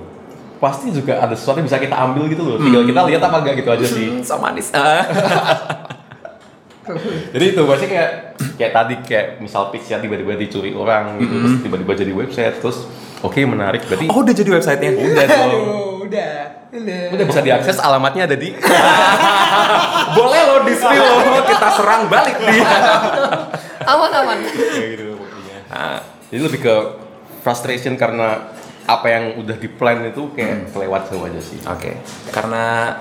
[0.56, 2.58] pasti juga ada sesuatu yang bisa kita ambil gitu loh.
[2.58, 4.06] Tinggal kita lihat apa enggak gitu aja sih.
[4.10, 4.70] Hmm, so manis.
[6.86, 6.94] Ah.
[7.32, 8.10] Jadi itu pasti kayak
[8.56, 12.86] kayak tadi kayak misal pitch-nya tiba-tiba dicuri orang gitu terus tiba-tiba jadi website terus
[13.20, 15.02] oke menarik berarti Oh, udah jadi websitenya.
[15.04, 15.42] udah dong.
[15.42, 15.66] Aduh,
[16.06, 16.34] udah.
[16.72, 17.02] Udah.
[17.10, 18.54] Udah bisa diakses alamatnya ada di
[20.16, 22.70] Boleh lo di spill lo, kita serang balik dia.
[23.92, 24.38] Aman aman.
[24.44, 25.58] kayak gitu pokoknya.
[26.28, 26.76] Jadi lebih ke
[27.40, 28.50] frustration karena
[28.86, 31.58] apa yang udah di plan itu kayak kelewat jauh aja sih.
[31.66, 31.98] Oke,
[32.30, 32.94] karena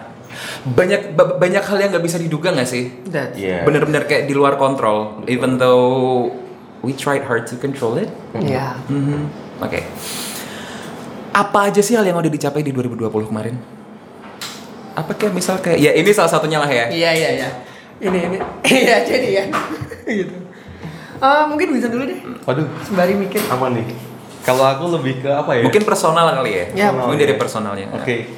[0.67, 2.85] banyak ba- banyak hal yang nggak bisa diduga nggak sih?
[3.05, 3.63] That's Iya.
[3.63, 6.31] Bener-bener kayak di luar kontrol, even though
[6.81, 8.09] we tried hard to control it.
[8.33, 8.77] Iya.
[8.87, 9.21] Mhm.
[9.61, 9.81] Oke.
[11.31, 13.59] Apa aja sih hal yang udah dicapai di 2020 kemarin?
[14.95, 16.87] Apa kayak misal kayak ya ini salah satunya lah ya.
[16.87, 17.49] Iya iya iya.
[18.01, 18.39] Ini ini.
[18.85, 19.45] Iya jadi ya.
[20.21, 20.35] gitu.
[21.19, 22.19] Ah, mungkin bisa dulu deh.
[22.45, 23.41] Waduh, Sembari mikir.
[23.45, 23.87] apa nih?
[24.45, 25.65] Kalau aku lebih ke apa ya?
[25.65, 26.65] Mungkin personal kali ya.
[26.77, 27.41] Ya, Mungkin dari ya.
[27.41, 27.87] personalnya.
[27.91, 28.29] Oke.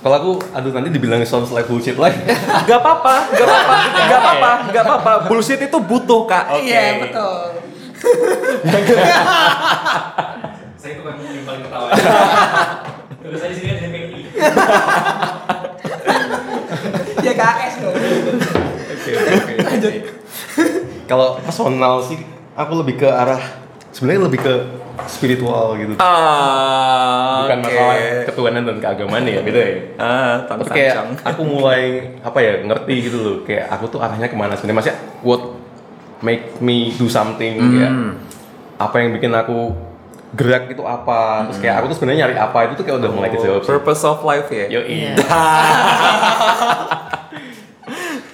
[0.00, 2.16] Kalau aku, aduh nanti dibilang sounds like bullshit lagi.
[2.68, 3.76] Gak apa-apa, gak apa-apa,
[4.08, 5.28] gak apa-apa, gak apa-apa.
[5.28, 6.56] Bullshit itu butuh kak.
[6.64, 7.60] Iya betul.
[10.80, 11.92] Saya itu kan yang paling ketawa.
[13.20, 14.32] Terus saya di sini ada MPI.
[17.20, 17.92] Ya KS dong.
[17.92, 19.52] Oke, oke.
[19.76, 20.00] oke.
[21.04, 22.16] Kalau personal sih,
[22.56, 23.60] aku lebih ke arah
[23.92, 25.94] sebenarnya lebih ke spiritual gitu.
[25.96, 27.64] Ah, Bukan oke.
[27.64, 29.76] masalah ketuhanan dan keagamaan ya, beda ya.
[29.96, 30.94] Ah, Tapi kayak
[31.30, 31.82] aku mulai
[32.20, 34.76] apa ya ngerti gitu loh, kayak aku tuh arahnya ke mana sebenarnya.
[34.76, 35.42] Maksudnya what
[36.20, 37.88] make me do something ya.
[38.76, 39.72] Apa yang bikin aku
[40.30, 41.48] gerak itu apa?
[41.48, 43.62] Terus kayak aku tuh sebenarnya nyari apa itu tuh kayak udah mulai kejawab.
[43.62, 44.68] Purpose of life ya.
[44.68, 45.14] Yo Iya.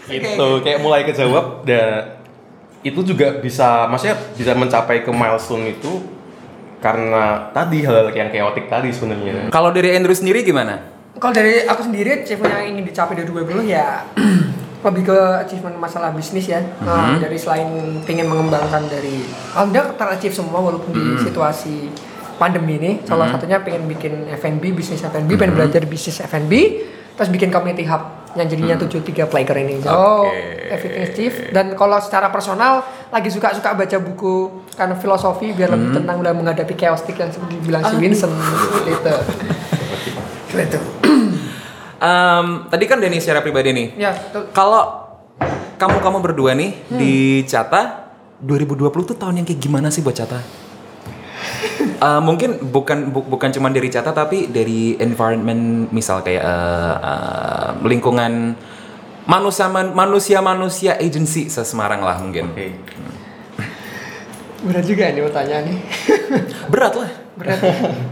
[0.06, 2.14] itu kayak mulai kejawab dan
[2.86, 5.98] itu juga bisa maksudnya bisa mencapai ke milestone itu
[6.86, 9.50] karena tadi hal-hal yang chaotic tadi sebenarnya.
[9.50, 10.78] Kalau dari Andrew sendiri gimana?
[11.18, 14.06] Kalau dari aku sendiri achievement yang ingin dicapai dari 2020 ya
[14.86, 16.62] lebih ke achievement masalah bisnis ya.
[16.86, 19.26] Nah, dari selain ingin mengembangkan dari
[19.58, 21.90] alhamdulillah terachieve semua walaupun di situasi
[22.38, 22.90] pandemi ini.
[23.02, 26.52] Salah satunya pengen bikin F&B, bisnis F&B, pengen belajar bisnis F&B,
[27.18, 29.80] terus bikin community hub yang jadinya 73 player ini.
[29.80, 30.68] So, Oke.
[30.68, 31.38] everything is achieved.
[31.50, 36.76] Dan kalau secara personal lagi suka-suka baca buku karena filosofi biar lebih tenang dalam menghadapi
[36.76, 38.32] chaotic yang seperti dibilang si Vincent
[38.84, 39.14] gitu.
[40.52, 40.78] Gitu.
[41.96, 43.86] Em, tadi kan Denny secara pribadi nih.
[43.96, 44.12] Ya.
[44.52, 45.08] Kalau
[45.80, 48.12] kamu kamu berdua nih di Cata
[48.44, 50.65] 2020 tuh tahun yang kayak gimana sih buat Cata?
[51.96, 57.68] Eh, mungkin bukan bu- bukan cuma dari Cata tapi dari environment misal kayak eh, eh,
[57.82, 58.52] lingkungan
[59.24, 62.52] manusia manusia manusia agency sesemarang lah mungkin.
[62.52, 62.68] Oke.
[64.66, 65.78] Berat juga nih pertanyaan nih.
[66.72, 67.10] Berat lah.
[67.36, 67.58] Berat.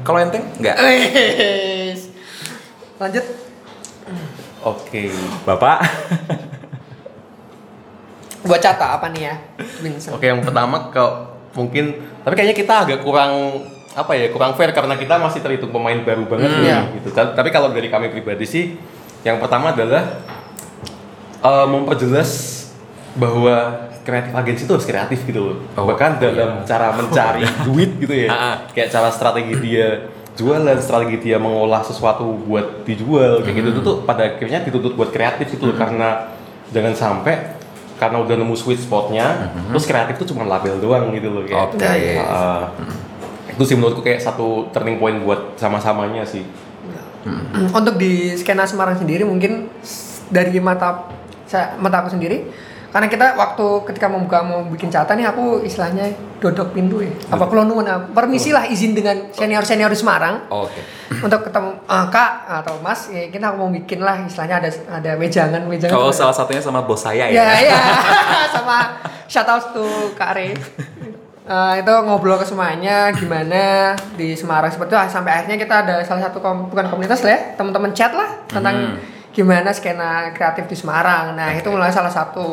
[0.01, 0.77] Kalau enteng nggak?
[0.77, 2.01] Wes.
[2.97, 3.25] Lanjut.
[4.63, 5.13] Oke.
[5.45, 5.79] Bapak.
[8.45, 9.35] Buat Cata apa nih ya?
[10.13, 11.05] Oke, yang pertama ke
[11.55, 11.85] mungkin
[12.21, 13.63] tapi kayaknya kita agak kurang
[13.95, 16.63] apa ya kurang fair karena kita masih terhitung pemain baru banget Hmm.
[16.63, 16.79] Iya.
[16.93, 17.09] gitu.
[17.11, 18.65] Ta- Tapi kalau dari kami pribadi sih
[19.23, 20.19] yang pertama adalah
[21.41, 22.31] eh, memperjelas
[23.15, 23.55] bahwa
[24.03, 25.57] kreatif agensi itu harus kreatif gitu loh.
[25.75, 28.29] Oh, Bahkan dalam cara mencari duit gitu ya.
[28.29, 28.55] Ah, ah.
[28.69, 33.97] Kayak cara strategi dia jualan strategi dia mengolah sesuatu buat dijual kayak gitu itu tuh
[34.03, 36.35] pada akhirnya dituntut buat kreatif gitu loh karena
[36.69, 37.55] jangan sampai
[37.95, 42.19] karena udah nemu sweet spotnya terus kreatif tuh cuma label doang gitu loh kayak Oke.
[42.19, 42.67] uh,
[43.55, 46.43] itu sih menurutku kayak satu turning point buat sama-samanya sih.
[47.71, 49.73] Untuk di skena Semarang sendiri mungkin
[50.29, 51.09] dari mata
[51.45, 52.51] saya mata aku sendiri
[52.91, 57.11] karena kita waktu ketika membuka mau bikin catatan nih aku istilahnya dodok pintu ya.
[57.27, 60.47] Apa kalau nuwun permisi lah izin dengan senior senior di Semarang.
[60.49, 61.03] Oke.
[61.15, 65.63] untuk ketemu eh, kak atau mas ya kita mau bikin lah istilahnya ada ada wejangan
[65.65, 67.41] wejangan Kalau tuh- salah satunya sama bos saya ya.
[67.41, 67.79] ya ya.
[68.55, 68.79] Sama
[69.25, 70.59] shout out to Kak Arif
[71.45, 74.99] Eh, itu ngobrol ke semuanya gimana di Semarang seperti itu.
[74.99, 78.41] Ah, sampai akhirnya kita ada salah satu kom- bukan komunitas lah ya teman-teman chat lah
[78.49, 78.97] tentang
[79.29, 81.37] gimana skena kreatif di Semarang.
[81.37, 82.47] Nah itu mulai salah satu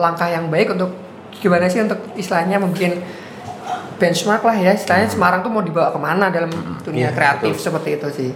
[0.00, 0.96] langkah yang baik untuk
[1.44, 3.04] gimana sih untuk istilahnya membuat
[4.00, 4.72] benchmark lah ya.
[4.72, 6.48] Istilahnya Semarang tuh mau dibawa ke mana dalam
[6.80, 7.64] dunia Iya, kreatif betul.
[7.68, 8.30] seperti itu sih.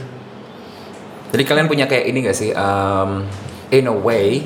[1.32, 2.52] Jadi kalian punya kayak ini gak sih?
[2.52, 3.24] um,
[3.72, 4.44] in a way,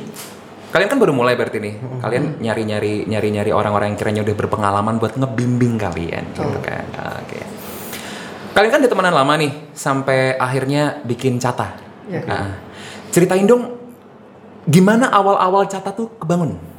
[0.77, 1.75] kalian kan baru mulai berarti nih.
[2.05, 6.61] Kalian nyari-nyari nyari-nyari orang-orang yang kiranya udah berpengalaman buat ngebimbing kalian, gitu Oh.
[6.61, 6.85] kan?
[7.25, 7.41] Oke.
[8.53, 11.81] Kalian kan udah temenan lama nih, sampai akhirnya bikin cata.
[12.05, 12.29] Iya.
[12.29, 12.61] Nah,
[13.09, 13.73] ceritain dong,
[14.69, 16.77] gimana awal-awal cata tuh kebangun?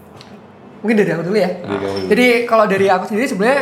[0.78, 2.06] mungkin dari aku dulu ya dulu.
[2.06, 3.62] Jadi kalau dari aku sendiri sebenarnya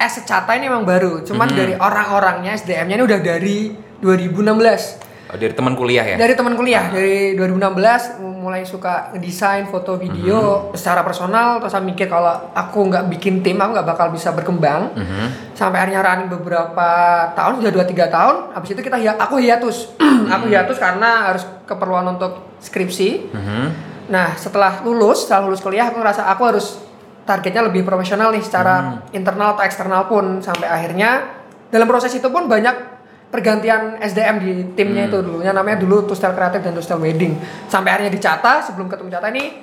[0.00, 1.58] es secata ini memang baru, cuman Hmm.
[1.60, 3.56] dari orang-orangnya SDM-nya ini udah dari
[4.00, 4.96] 2016.
[5.34, 6.14] Oh, dari teman kuliah ya?
[6.14, 10.78] Dari teman kuliah dari 2016 mulai suka desain foto video Hmm.
[10.78, 14.94] secara personal terus saya mikir kalau aku nggak bikin tim aku nggak bakal bisa berkembang.
[14.94, 15.58] Mhm.
[15.58, 16.86] Sampai akhirnya running beberapa
[17.34, 18.54] tahun sudah 2 3 tahun.
[18.54, 19.90] Habis itu kita aku hiatus.
[20.38, 23.34] aku hiatus karena harus keperluan untuk skripsi.
[23.34, 23.66] Mhm.
[24.14, 26.78] Nah, setelah lulus, setelah lulus kuliah aku ngerasa aku harus
[27.26, 31.26] targetnya lebih profesional nih secara internal atau eksternal pun sampai akhirnya
[31.74, 32.93] dalam proses itu pun banyak
[33.34, 37.34] pergantian SDM di timnya itu dulunya namanya dulu Tustel Kreatif dan Tustel Wedding.
[37.66, 39.58] Sampai akhirnya dicata sebelum ketemu Cata ini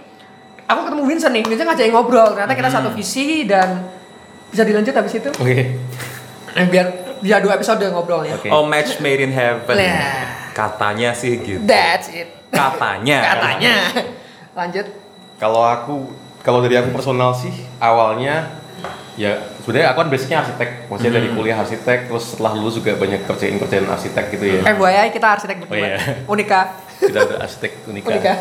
[0.68, 1.44] aku ketemu Vincent nih.
[1.48, 2.36] Vincent ngajakin ngobrol.
[2.36, 3.88] Ternyata kita satu visi dan
[4.52, 5.32] bisa dilanjut habis itu.
[5.32, 5.64] oke
[6.52, 8.36] Eh, biar biar dua episode ngobrolnya.
[8.36, 8.52] Oke.
[8.52, 9.72] Oh, match made in heaven.
[9.72, 10.52] Nah.
[10.52, 11.64] Katanya sih gitu.
[11.64, 12.28] That's it.
[12.52, 13.24] Katanya.
[13.32, 13.76] Katanya.
[14.52, 14.86] Lanjut.
[15.40, 16.12] Kalau aku,
[16.44, 18.61] kalau dari aku personal sih, awalnya
[19.22, 23.22] ya sebenarnya aku kan basicnya arsitek, maksudnya dari kuliah arsitek, terus setelah lulus juga banyak
[23.30, 24.62] kerjain kerjaan arsitek gitu ya.
[24.66, 25.78] FYI kita arsitek berdua.
[25.78, 25.98] Oh, iya.
[26.26, 26.62] Unika.
[26.98, 28.10] Kita ada arsitek unika.
[28.10, 28.34] Unika.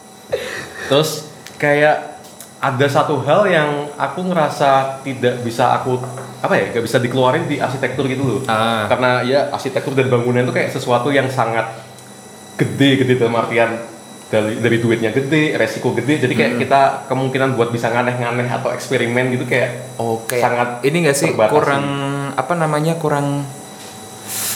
[0.90, 1.30] Terus
[1.62, 2.18] kayak
[2.58, 6.02] ada satu hal yang aku ngerasa tidak bisa aku
[6.42, 8.40] apa ya, gak bisa dikeluarin di arsitektur gitu loh.
[8.50, 8.90] Ah.
[8.90, 11.70] Karena ya arsitektur dan bangunan itu kayak sesuatu yang sangat
[12.58, 13.78] gede gede dalam artian
[14.30, 16.22] dari dari duitnya gede, resiko gede.
[16.22, 20.38] Jadi kayak kita kemungkinan buat bisa nganeh-nganeh atau eksperimen gitu kayak Oke.
[20.38, 21.84] sangat ini gak sih terbatas kurang
[22.38, 23.42] apa namanya kurang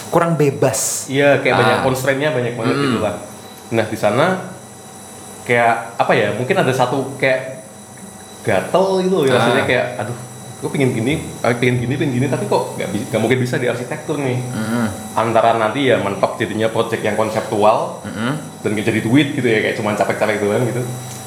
[0.09, 1.11] kurang bebas.
[1.11, 1.61] Iya, kayak Ah.
[1.61, 2.85] banyak constraint-nya banyak banget Mm.
[2.87, 3.15] gitu lah.
[3.75, 4.27] Nah, di sana
[5.43, 6.29] kayak apa ya?
[6.39, 7.67] Mungkin ada satu kayak
[8.47, 9.39] gatel gitu loh, ya, Ah.
[9.43, 10.19] rasanya kayak aduh,
[10.65, 13.55] gue pengen gini, eh, pengen gini, pengen gini, tapi kok nggak bisa, nggak mungkin bisa
[13.61, 14.41] di arsitektur nih.
[14.41, 14.87] Mm-mm.
[15.13, 18.33] Antara nanti ya mentok jadinya project yang konseptual Mm-mm.
[18.65, 20.81] dan nggak jadi duit gitu ya, kayak cuma capek-capek doang gitu.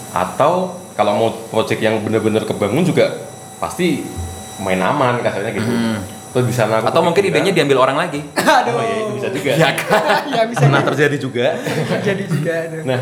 [0.09, 3.13] Atau kalau mau project yang bener-bener kebangun juga
[3.57, 4.01] pasti
[4.57, 5.69] main aman kasarnya gitu.
[5.69, 5.97] Mm.
[6.27, 8.25] Terus di sana aku Atau mungkin kepikiran- idenya diambil orang lagi.
[8.57, 8.73] Aduh.
[8.73, 9.51] Oh iya, itu bisa juga.
[9.53, 10.01] Ya kan?
[10.33, 11.47] ya bisa Pernah terjadi juga.
[12.09, 12.53] jadi juga.
[12.65, 12.81] aduh.
[12.83, 12.99] Nah,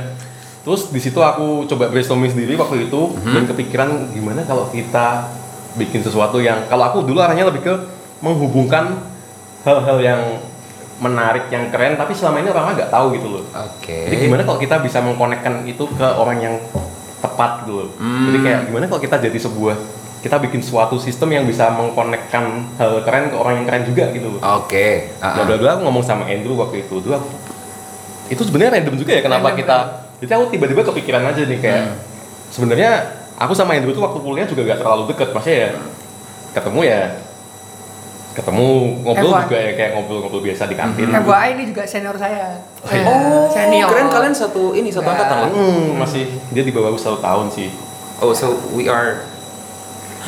[0.61, 5.31] terus di situ aku coba brainstorming sendiri waktu itu dan kepikiran gimana kalau kita
[5.75, 7.73] bikin sesuatu yang kalau aku dulu arahnya lebih ke
[8.23, 8.99] menghubungkan
[9.67, 10.21] hal-hal yang
[10.95, 13.43] menarik, yang keren, tapi selama ini orang nggak tahu gitu loh.
[13.51, 14.07] Oke.
[14.07, 16.55] Jadi gimana kalau kita bisa mengkonekkan itu ke orang yang
[17.19, 17.89] tepat gitu loh.
[17.99, 18.31] Hmm.
[18.31, 19.75] Jadi kayak gimana kalau kita jadi sebuah
[20.23, 24.27] kita bikin suatu sistem yang bisa mengkonekkan hal keren ke orang yang keren juga gitu
[24.37, 24.41] loh.
[24.63, 25.11] Oke.
[25.19, 25.45] Ah, Bla ah.
[25.51, 27.03] bla bla aku ngomong sama Andrew waktu itu.
[27.03, 27.27] Dulu aku
[28.25, 29.77] itu sebenarnya random juga ya kenapa Random, kita
[30.23, 31.95] jadi aku tiba-tiba kepikiran aja nih kayak Hmm.
[32.49, 32.91] sebenarnya
[33.35, 35.69] aku sama Andrew tuh waktu kuliah juga gak terlalu deket maksudnya ya
[36.53, 37.01] ketemu ya
[38.31, 38.67] ketemu
[39.01, 39.43] ngobrol FYI.
[39.43, 42.59] juga ya kayak ngobrol-ngobrol biasa di kantin FYI ini juga senior saya.
[42.81, 43.03] Oh, iya.
[43.05, 43.87] Oh, senior.
[43.87, 45.11] keren kalian satu ini satu Ya.
[45.15, 45.49] angkatan loh.
[45.51, 47.71] Hmm, masih dia di bawah satu tahun sih
[48.17, 49.23] Oh, so we are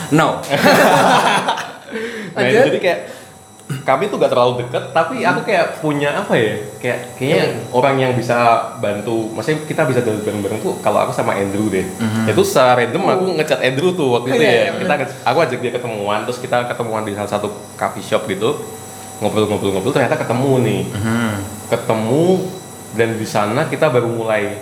[0.08, 0.40] No.
[2.36, 3.00] nah jadi kayak
[3.68, 7.44] kami tuh gak terlalu deket tapi aku kayak punya apa ya kayak kayaknya
[7.76, 8.36] orang yang bisa
[8.80, 11.84] bantu maksudnya kita bisa jalan bareng-bareng tuh kalau aku sama Andrew deh.
[12.24, 14.64] Itu secara random aku ngecat Andrew tuh waktu itu Iya, ya.
[14.64, 14.94] iya, kita
[15.28, 18.56] aku ajak dia ketemuan terus kita ketemuan di salah satu coffee shop gitu.
[19.20, 20.82] Ngobrol-ngobrol-ngobrol ternyata ketemu nih.
[20.96, 21.32] Mhm.
[21.68, 22.26] ketemu
[22.96, 24.56] dan di sana kita baru mulai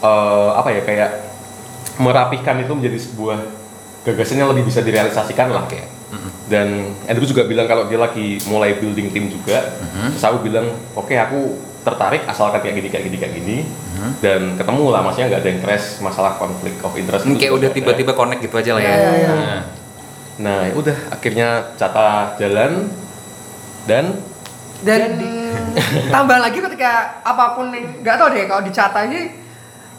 [0.00, 1.10] eh, apa ya kayak
[1.98, 3.38] merapihkan itu menjadi sebuah
[4.04, 5.80] gagasan yang lebih bisa direalisasikan lah Oke.
[6.44, 6.68] Dan
[7.04, 10.12] Andrew juga bilang kalau dia lagi mulai building tim juga Mhm.
[10.12, 11.40] terus aku bilang oke aku
[11.80, 14.10] tertarik asalkan kayak gini kayak gini kayak gini Mhm.
[14.18, 17.68] dan ketemu lah maksudnya nggak ada yang crash masalah konflik of interest kayak juga udah
[17.68, 17.76] ada.
[17.76, 18.88] tiba-tiba connect gitu aja lah ya.
[18.90, 19.28] Iya, iya.
[19.30, 19.60] Nah.
[20.34, 22.88] nah ya udah akhirnya Cata jalan
[23.84, 24.04] dan
[24.84, 25.00] Dan
[26.12, 29.43] tambah lagi ketika apa pun yang nggak tahu deh kalau dicata ini ki-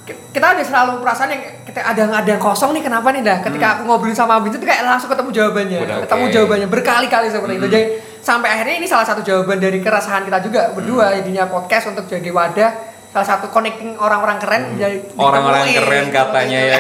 [0.06, 3.26] kita ada selalu perasaan yang kita ada ada yang kosong nih kenapa nih?
[3.26, 6.34] Dah ketika aku ngobrolin sama Abin itu kayak langsung ketemu jawabannya Udah, ketemu oke.
[6.38, 7.68] jawabannya berkali-kali seperti itu.
[7.68, 7.86] Jadi
[8.22, 12.30] sampai akhirnya ini salah satu jawaban dari keresahan kita juga berdua jadinya podcast untuk jadi
[12.30, 16.78] wadah salah satu connecting orang-orang keren jadi Orang-orang ditemuin, keren katanya ya.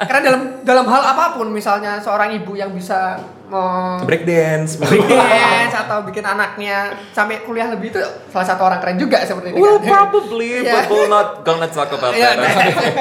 [0.00, 4.78] keren dalam dalam hal apa pun misalnya seorang ibu yang bisa mau Breakdance.
[4.78, 7.98] dance atau bikin anaknya sampai kuliah lebih itu
[8.30, 9.90] salah satu orang keren juga seperti itu Well, kan.
[10.06, 10.70] probably, Iya.
[10.72, 12.54] but we're not gonna talk about Iya, that.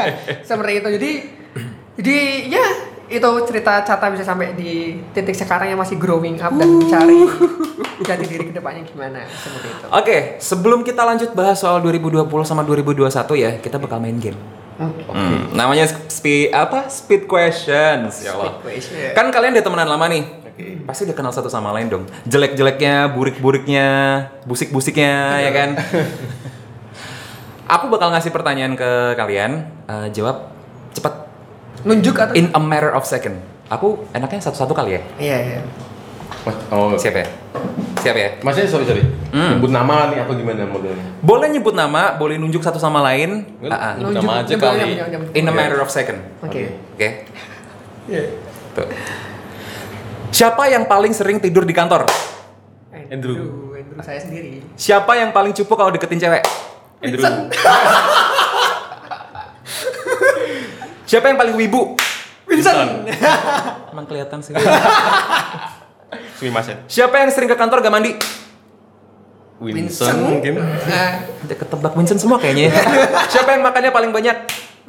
[0.50, 1.12] seperti itu jadi
[1.94, 2.18] jadi
[2.50, 2.68] ya
[3.12, 7.28] itu cerita Cata bisa sampai di titik sekarang yang masih growing up dan mencari
[8.02, 12.64] jati diri ke depannya gimana seperti itu Oke, sebelum kita lanjut bahas soal 2020 sama
[12.64, 14.40] 2021 ya, kita bakal main game.
[14.74, 16.90] Hmm, namanya speed apa?
[16.90, 18.26] Speed questions.
[18.26, 18.58] Ya Allah.
[18.58, 19.14] Speed question.
[19.14, 20.24] Kan kalian udah temenan lama nih.
[20.86, 22.04] Pasti udah kenal satu sama lain dong.
[22.26, 23.88] Jelek-jeleknya, burik-buriknya,
[24.50, 25.70] busik-busiknya, ya kan?
[27.80, 29.66] Aku bakal ngasih pertanyaan ke kalian.
[29.86, 30.50] eh, jawab
[30.94, 31.23] cepat.
[31.84, 33.40] Nunjuk atau In a matter of second.
[33.72, 35.02] Aku enaknya satu-satu kali ya.
[35.18, 35.60] iya iya
[36.44, 37.26] Mas, oh, Siap ya?
[38.04, 38.30] Siap ya?
[38.44, 39.58] Maksudnya sorry sorry Hmm.
[39.58, 43.50] nyebut nama nih apa gimana modelnya Boleh nyebut nama, boleh nunjuk satu sama lain.
[43.66, 43.94] Ah, ah.
[43.98, 45.00] Nyebut nama aja kali.
[45.34, 46.22] In a matter of second.
[46.44, 46.62] oke
[46.94, 47.10] Oke.
[48.06, 48.24] Iya.
[48.78, 48.88] Tuh.
[50.30, 52.06] Siapa yang paling sering tidur di kantor?
[53.10, 53.74] Andrew.
[53.74, 56.44] Andrew saya sendiri Siapa yang paling cupu kalau deketin cewek?
[57.00, 57.24] Andrew.
[61.14, 61.94] Siapa yang paling wibu?
[62.50, 63.06] Vincent
[63.94, 64.50] Emang kelihatan sih.
[66.42, 68.18] Sumimasen Siapa yang sering ke kantor gak mandi?
[69.62, 72.68] Winston mungkin Nah, Udah ketebak Vincent semua kayaknya.
[72.68, 72.82] ya.
[73.38, 74.38] Siapa yang makannya paling banyak?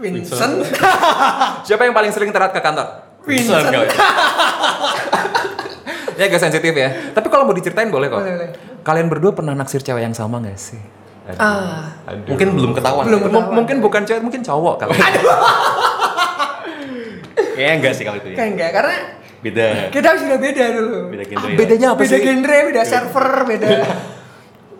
[0.01, 0.65] Vincent
[1.61, 3.05] Siapa yang paling sering terat ke kantor?
[3.21, 3.85] Vincent kali.
[6.17, 7.13] Ini agak sensitif ya.
[7.13, 8.25] Tapi kalau mau diceritain boleh kok.
[8.25, 8.49] Boleh, boleh.
[8.81, 10.81] Kalian berdua pernah naksir cewek yang sama gak sih?
[11.41, 11.89] ah
[12.29, 13.33] mungkin belum ketahuan Belum.
[13.33, 14.93] M- mungkin bukan cewek, mungkin cowok kali.
[17.55, 18.95] Kayaknya enggak sih kalau itu ya kayak enggak karena
[19.41, 21.57] beda kita sudah beda dulu beda genre Ah, ya.
[21.57, 22.23] bedanya apa beda sih?
[22.23, 23.69] genre beda server beda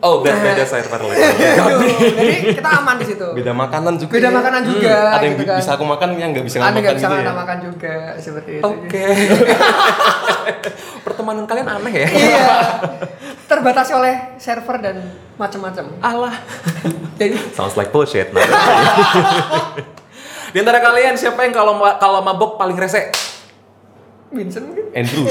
[0.05, 1.17] Oh, beda, beda server lagi.
[1.65, 1.81] Aduh,
[2.13, 4.31] jadi kita aman di situ beda makanan juga beda ya.
[4.37, 5.57] makanan juga ada yang gitu kan.
[5.57, 8.65] bisa aku makan yang nggak bisa ada makan bisa gitu ya makan juga seperti itu
[8.67, 9.05] Oke.
[11.05, 12.09] Pertemanan kalian aneh ya?
[12.11, 12.47] iya
[13.45, 14.97] terbatasi oleh server dan
[15.35, 16.35] macam-macam Allah.
[17.17, 18.29] jadi Sounds like bullshit.
[20.55, 23.11] Di antara kalian siapa yang kalau ma- kalau mabok paling rese?
[24.31, 25.27] Vincent mungkin Andrew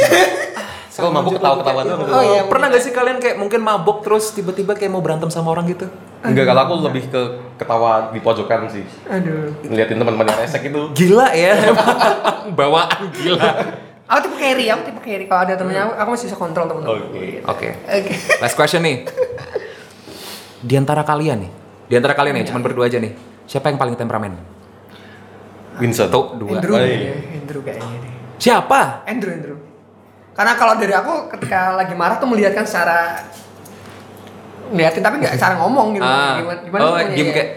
[0.96, 2.42] kalau mabuk ketawa-ketawa tuh Oh, iya.
[2.44, 5.88] Pernah gak sih kalian kayak mungkin mabok terus tiba-tiba kayak mau berantem sama orang gitu?
[6.24, 7.22] enggak kalau aku lebih ke
[7.56, 11.52] ketawa di pojokan sih aduh ngeliatin teman-teman yang resek itu Gila ya.
[12.60, 13.52] Bawaan gila.
[14.06, 16.96] aku tipe carry aku tipe carry kalau ada temennya aku, aku masih bisa kontrol temen-temen
[16.96, 17.44] Oke.
[17.44, 17.68] Oke.
[17.82, 19.04] oke Last question nih.
[20.60, 21.52] Di antara kalian nih,
[21.92, 23.12] di antara kalian nih, cuman berdua aja nih.
[23.44, 24.32] Siapa yang paling temperamen?
[25.76, 26.58] Vincent Satu, dua.
[26.58, 27.10] Andrew Oh, iya.
[27.10, 28.80] ya, Andrew kayaknya deh Siapa?
[29.06, 29.58] Andrew Andrew
[30.32, 33.22] karena kalau dari aku ketika lagi marah tuh melihatkan secara
[34.68, 36.36] ngeliatin tapi nggak cara ngomong gitu Ah.
[36.36, 37.06] gimana gimana Oh, ya.
[37.06, 37.54] kayak-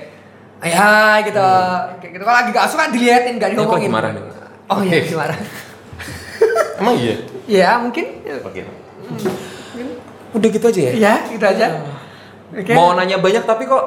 [0.63, 1.49] ya gitu
[1.97, 4.23] kayak gitu kalau lagi gak suka diliatin gak Ini aku diomongin lagi marah nih.
[4.67, 5.39] oh iya lagi marah
[6.77, 7.15] emang iya
[7.47, 8.05] ya mungkin
[8.43, 8.61] oke
[10.35, 10.93] Udah gitu aja ya?
[10.95, 11.67] ya gitu aja
[12.49, 12.73] Oke.
[12.73, 13.85] Mau nanya banyak tapi kok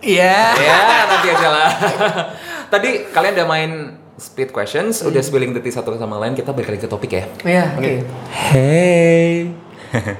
[0.00, 1.68] iya ya nanti aja lah.
[2.68, 3.72] Tadi kalian udah main
[4.14, 7.24] speed questions, udah spilling the tea satu sama lain, kita balik lagi ke topik ya.
[7.42, 7.92] iya oke
[8.30, 9.50] Hey.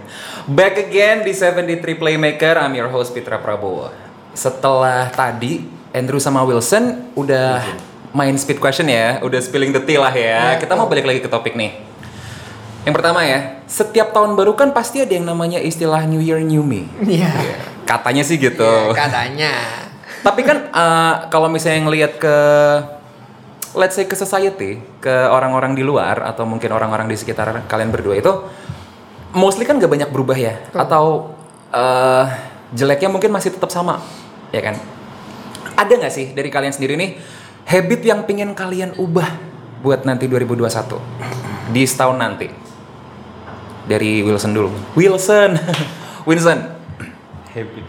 [0.58, 3.90] Back again di 73 Playmaker, I'm your host Pitra Prabowo.
[4.34, 7.62] Setelah tadi Andrew sama Wilson udah
[8.10, 10.58] main speed question ya, udah spilling the tea lah ya.
[10.58, 11.74] Kita mau balik lagi ke topik nih.
[12.84, 16.60] Yang pertama ya, setiap tahun baru kan pasti ada yang namanya istilah New Year New
[16.60, 16.84] Me.
[17.08, 17.32] iya
[17.88, 18.92] Katanya sih gitu.
[18.92, 19.52] Iya, katanya
[20.24, 22.36] Tapi kan eh, kalau misalnya ngelihat ke
[23.76, 28.16] let's say ke society, ke orang-orang di luar atau mungkin orang-orang di sekitar kalian berdua
[28.16, 28.32] itu
[29.34, 31.36] mostly kan gak banyak berubah ya atau
[31.74, 32.24] eh,
[32.72, 34.00] jeleknya mungkin masih tetap sama,
[34.48, 34.80] ya kan?
[35.74, 37.18] Ada nggak sih dari kalian sendiri nih
[37.66, 39.26] habit yang pingin kalian ubah
[39.82, 42.48] buat nanti 2021 di setahun nanti?
[43.84, 44.72] Dari Wilson dulu.
[44.96, 45.60] Wilson,
[46.30, 46.58] Wilson.
[47.54, 47.86] habit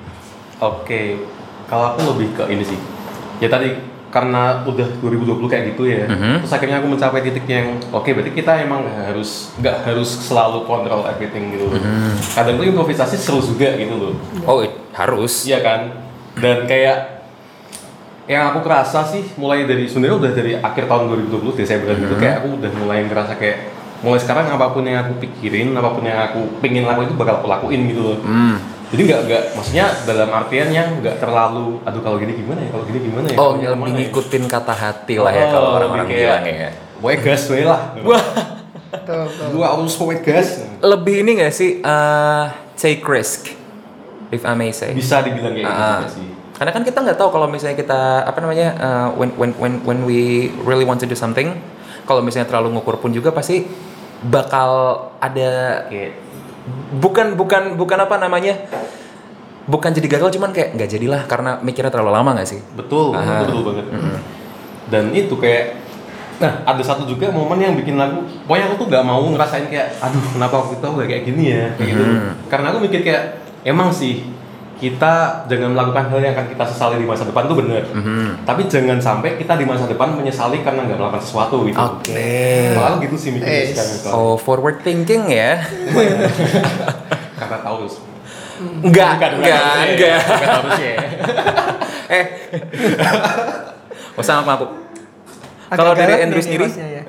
[0.62, 1.02] oke
[1.66, 2.80] kalau aku lebih ke ini sih
[3.38, 3.74] ya tadi
[4.08, 6.40] karena udah 2020 kayak gitu ya Mhm.
[6.40, 11.04] terus akhirnya aku mencapai titik yang oke berarti kita emang harus nggak harus selalu kontrol
[11.04, 12.16] everything gitu loh Mhm.
[12.32, 15.44] kadang tuh improvisasi seru juga gitu loh Oh, harus.
[15.44, 15.92] iya kan
[16.36, 17.28] dan kayak
[18.26, 22.42] yang aku kerasa sih mulai dari sebenarnya udah dari akhir tahun 2020 Desember gitu kayak
[22.42, 23.58] aku udah mulai ngerasa kayak
[24.00, 27.38] mulai sekarang apa pun yang aku pikirin apa pun yang aku pingin lakuin itu bakal
[27.38, 28.58] aku lakuin gitu loh Hmm.
[28.86, 32.86] Jadi nggak nggak maksudnya dalam artian yang nggak terlalu aduh kalau gini gimana ya kalau
[32.86, 33.98] gini gimana ya Oh, Kalau lebih ya?
[34.00, 36.70] ngikutin kata hati lah ya Oh, kalau orang-orang lebih kayak, bilang ya.
[36.96, 37.82] Pokoknya gas we lah.
[39.52, 40.48] Gua harus pokoknya gas.
[40.80, 42.44] Lebih ini gak sih eh,
[42.76, 43.52] take risk,
[44.30, 44.92] if I may say.
[44.92, 45.98] Bisa dibilang kayak gitu Ah.
[46.00, 46.28] juga sih.
[46.56, 50.00] Karena kan kita nggak tahu kalau misalnya kita apa namanya uh, when when when when
[50.02, 51.52] we really want to do something,
[52.04, 53.68] kalau misalnya terlalu ngukur pun juga pasti
[54.24, 54.70] bakal
[55.20, 56.16] ada Kayak
[56.98, 58.58] bukan bukan bukan apa namanya
[59.66, 62.62] bukan jadi gagal cuman kayak nggak jadilah karena mikirnya terlalu lama nggak sih?
[62.78, 63.42] betul, Ah.
[63.46, 63.86] betul banget.
[64.90, 65.86] Dan itu kayak
[66.36, 70.04] Nah, ada satu juga momen yang bikin lagu, pokoknya aku tuh gak mau ngerasain kayak,
[70.04, 72.04] aduh kenapa waktu itu aku gak kayak gini ya, kayak gitu.
[72.04, 72.30] Mhm.
[72.52, 73.24] Karena aku mikir kayak,
[73.64, 74.20] emang sih
[74.76, 77.84] kita jangan melakukan hal yang akan kita sesali di masa depan tuh bener.
[77.96, 78.44] Mhm.
[78.44, 81.80] Tapi jangan sampai kita di masa depan menyesali karena nggak melakukan sesuatu gitu.
[81.80, 82.76] Oke.
[82.76, 84.12] Kalau aku gitu sih mikirnya sekarang.
[84.12, 85.64] Oh forward thinking ya?
[87.40, 87.96] Karena tahu terus.
[88.56, 89.60] Enggak, enggak, enggak.
[90.00, 90.20] Ya.
[92.08, 92.26] eh,
[94.20, 94.86] usah aku.
[95.66, 96.70] Agak Kalau dari Andrew sendiri?
[96.70, 97.04] ya.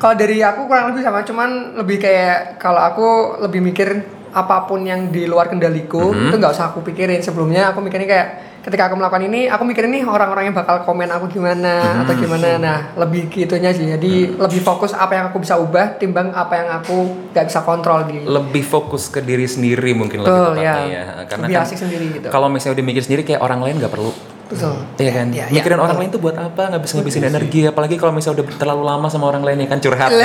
[0.00, 3.08] kalau dari aku kurang lebih sama, cuman lebih kayak kalau aku
[3.44, 6.28] lebih mikir apa pun yang di luar kendaliku Mhm.
[6.28, 8.26] itu nggak usah aku pikirin sebelumnya aku mikirnya kayak
[8.58, 12.20] ketika aku melakukan ini aku mikirin nih orang-orang yang bakal komen aku gimana atau Mhm.
[12.20, 16.52] gimana nah lebih gitunya sih jadi lebih fokus apa yang aku bisa ubah timbang apa
[16.54, 20.84] yang aku nggak bisa kontrol gitu lebih fokus ke diri sendiri mungkin lebih Betul, tepatnya
[20.84, 20.84] ya.
[20.84, 21.02] ya.
[21.24, 22.26] Karena Lebih kan asik sendiri gitu.
[22.28, 24.10] Kalau misalnya udah mikir sendiri kayak orang lain nggak perlu.
[24.48, 25.26] betul Iya kan?
[25.28, 26.00] Ya, ya, Mikirin orang betul.
[26.00, 26.62] lain tuh buat apa?
[26.68, 29.78] Nggak bisa ngabisin energi apalagi kalau misalnya udah terlalu lama sama orang lain ya kan
[29.78, 30.10] curhat.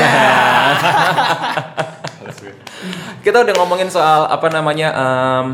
[3.24, 5.46] Kita udah ngomongin soal apa namanya em,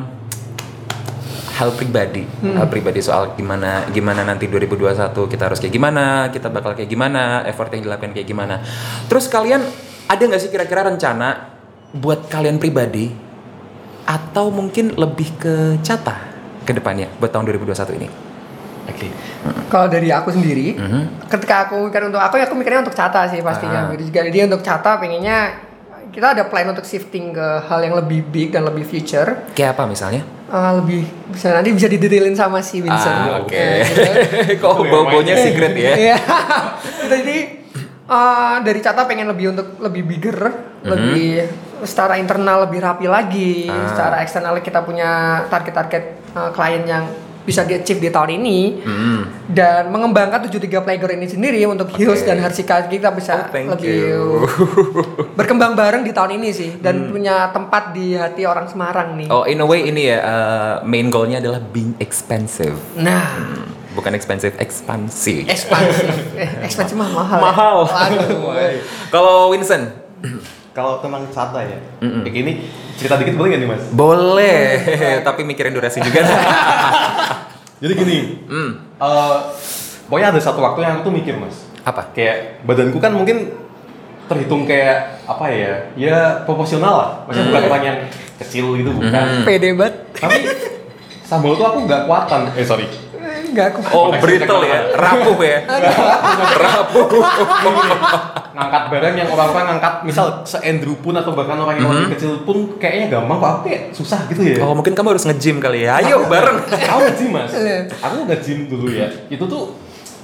[1.53, 2.55] hal pribadi, Hmm.
[2.57, 7.45] hal pribadi soal gimana gimana nanti 2021 kita harus kayak gimana, kita bakal kayak gimana,
[7.45, 8.63] effort yang dilakukan kayak gimana.
[9.05, 9.61] Terus kalian
[10.07, 11.51] ada nggak sih kira-kira rencana
[11.93, 13.13] buat kalian pribadi
[14.07, 15.55] atau mungkin lebih ke
[15.85, 16.17] cata
[16.65, 18.09] ke depannya buat tahun 2021 ini?
[18.89, 19.05] Oke.
[19.69, 21.29] Kalau dari aku sendiri, Mhm.
[21.29, 23.85] ketika aku mikir untuk aku, ya aku mikirnya untuk Cata sih pastinya.
[23.85, 23.93] Ah.
[23.93, 25.68] Jadi untuk Cata pengennya
[26.09, 29.49] kita ada plan untuk shifting ke hal yang lebih big dan lebih future.
[29.53, 30.21] Kayak apa misalnya?
[30.49, 33.13] Eh, lebih bisa nanti bisa didetailin sama si Vincent.
[33.13, 33.53] Ah, oke.
[33.53, 34.01] Eh, gitu.
[34.65, 35.93] Kok bau-baunya secret ya?
[35.93, 36.17] Iya.
[37.13, 37.37] Jadi
[38.09, 40.37] eh, dari Cata pengen lebih untuk lebih bigger,
[40.81, 41.45] lebih
[41.85, 43.69] secara internal lebih rapi lagi.
[43.69, 43.87] Ah.
[43.93, 47.05] secara eksternal kita punya target-target eh, klien yang
[47.41, 49.21] bisa di achieve di tahun ini Hmm.
[49.47, 52.27] dan mengembangkan 73 Playground ini sendiri untuk Hills Oke.
[52.27, 54.23] dan Harsika kita bisa Oh, thank lebih you.
[55.37, 59.27] berkembang bareng di tahun ini sih dan punya tempat di hati orang Semarang nih.
[59.27, 60.35] Oh, in a way ini ya uh,
[60.83, 62.75] main goalnya adalah being expensive.
[62.93, 63.25] Nah,
[63.89, 65.43] Bukan expensive, ekspansi.
[65.45, 66.05] ekspansi.
[66.37, 67.37] eh, ekspansi mah mahal.
[67.37, 67.43] ya?
[67.43, 67.77] Mahal.
[67.83, 68.79] Waduh.
[69.13, 69.89] Kalau Vincent,
[70.69, 72.53] Kalau tentang Cata ya, kayak gini
[72.99, 73.83] cerita dikit boleh nggak nih mas?
[73.95, 74.59] boleh,
[75.27, 76.27] tapi mikirin durasi juga.
[77.81, 78.71] Jadi gini, hmm.
[78.99, 79.37] eh,
[80.11, 82.11] pokoknya ada satu waktu yang aku tuh mikir mas, Apa?
[82.11, 83.55] kayak badanku kan mungkin
[84.27, 87.97] terhitung kayak apa ya, ya proporsional lah, maksudnya bukan orang yang
[88.43, 89.11] kecil gitu bukan.
[89.15, 89.43] Hmm.
[89.47, 89.95] Pede banget.
[90.19, 90.39] Tapi
[91.23, 92.85] sambal tuh aku nggak kuatan, eh sorry,
[93.49, 93.79] Enggak aku.
[93.89, 95.57] Oh, brittle ya, rapuh ya,
[96.63, 97.07] rapuh.
[98.49, 102.75] ngangkat barang yang orang-orang ngangkat misal se-Andrew pun atau bahkan orang yang lebih kecil pun
[102.75, 104.59] kayaknya gampang kok aku kayak susah gitu ya.
[104.59, 105.97] Oh, mungkin kamu harus nge-gym kali ya.
[105.97, 106.59] Ayo bareng.
[106.67, 107.51] Aku nge-gym mas,
[107.95, 109.07] aku nge-gym dulu ya.
[109.27, 109.73] Itu tuh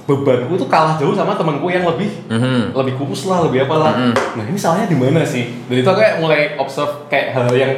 [0.06, 2.70] bebanku tuh kalah jauh sama temanku yang lebih Mhm.
[2.72, 3.92] lebih kurus lah, lebih apa lah.
[4.14, 5.66] Nah ini salahnya di mana sih?
[5.66, 7.72] Dan itu aku kayak mulai observe kayak hal yang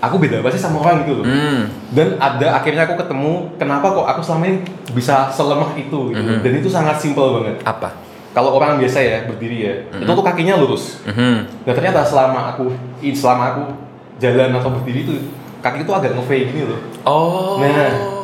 [0.00, 1.24] aku beda banget sih sama orang gitu loh.
[1.24, 1.72] Hmm.
[1.92, 4.58] Dan ada akhirnya aku ketemu kenapa kok aku selama ini
[4.92, 6.30] bisa selemah itu gitu.
[6.44, 7.56] Dan itu sangat simpel banget.
[7.64, 7.96] Apa?
[8.36, 11.00] Kalau orang biasa ya berdiri ya, itu tuh kakinya lurus.
[11.08, 11.64] Mhm.
[11.64, 12.68] Nah ternyata selama aku
[13.16, 13.64] selama aku
[14.20, 15.14] jalan atau berdiri itu
[15.64, 16.80] kaki itu agak nge gini loh.
[17.08, 17.56] Oh.
[17.60, 18.14] Nah.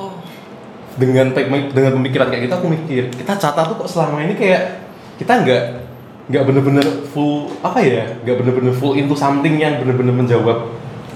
[0.93, 1.33] dengan
[1.73, 4.85] dengan pemikiran kayak gitu aku mikir kita catat tuh kok selama ini kayak
[5.17, 5.63] kita nggak
[6.29, 10.69] nggak bener-bener full apa ya nggak bener-bener full into something yang bener-bener menjawab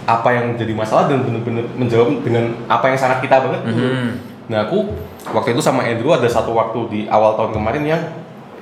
[0.07, 3.83] apa yang jadi masalah dan bener-bener menjawab dengan apa yang sangat kita banget gitu.
[3.83, 4.09] Mhm.
[4.47, 4.87] Nah aku
[5.35, 8.03] waktu itu sama Andrew ada satu waktu di awal tahun kemarin yang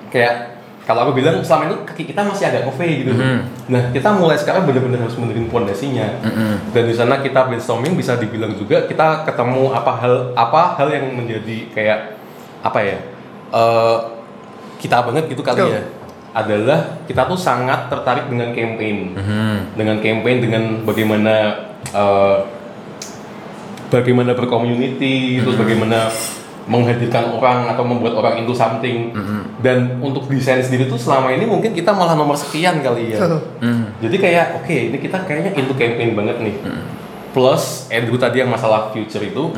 [0.08, 0.56] kayak
[0.88, 3.12] kalau aku bilang selama ini kaki kita masih agak nge gitu.
[3.12, 3.38] Mhm.
[3.68, 6.08] Nah kita mulai sekarang bener-bener harus benerin pondasinya.
[6.24, 6.72] Mhm.
[6.72, 11.12] Dan di sana kita brainstorming bisa dibilang juga kita ketemu apa hal apa hal yang
[11.12, 12.00] menjadi kayak
[12.64, 12.96] apa ya
[13.52, 13.98] eh,
[14.80, 15.80] kita banget gitu kali ya
[16.34, 19.14] adalah kita tuh sangat tertarik dengan campaign.
[19.78, 21.34] Dengan campaign dengan bagaimana
[21.94, 22.36] eh,
[23.88, 26.10] bagaimana bercommunity terus bagaimana
[26.64, 29.14] menghadirkan orang atau membuat orang into something.
[29.62, 33.22] Dan untuk desain sendiri tuh selama ini mungkin kita malah nomor sekian kali ya.
[33.22, 33.40] Betul.
[34.02, 36.54] jadi kayak oke ini kita kayaknya into campaign banget nih.
[37.30, 39.54] Plus Andrew tadi yang masalah future itu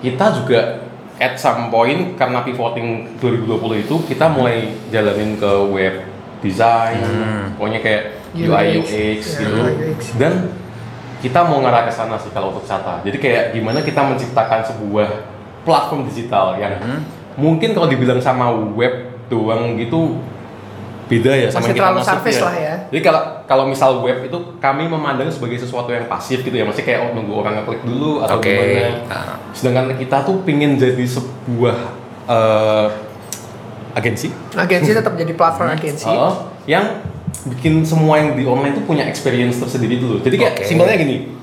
[0.00, 0.80] kita juga
[1.16, 5.94] at some point karena pivoting 2020 itu kita mulai jalanin ke web
[6.44, 7.00] design
[7.56, 8.02] pokoknya kayak
[8.36, 10.00] UI UX, UX ya, gitu UX.
[10.20, 10.32] dan
[11.24, 13.00] kita mau ngarah ke sana sih kalau untuk Sata.
[13.00, 15.08] Jadi kayak gimana kita menciptakan sebuah
[15.64, 16.76] platform digital yang
[17.34, 20.20] mungkin kalau dibilang sama web doang gitu
[21.06, 22.74] beda ya sama Masih yang kita terlalu masuk service lah ya.
[22.90, 26.82] Jadi kalau kalau misal web itu kami memandang sebagai sesuatu yang pasif gitu ya, masih
[26.82, 28.50] kayak oh, nunggu orang ngeklik dulu atau Oke.
[28.50, 28.90] gimana.
[29.06, 29.38] Ah.
[29.54, 31.76] Sedangkan kita tuh pingin jadi sebuah
[32.26, 32.86] eh,
[33.96, 34.28] agensi
[34.58, 36.10] Agensi tetap jadi platform agensi.
[36.10, 37.00] Oh, yang
[37.54, 40.18] bikin semua yang di online itu punya experience tersendiri dulu.
[40.26, 40.64] Jadi kayak Oke.
[40.66, 41.38] simpelnya gini,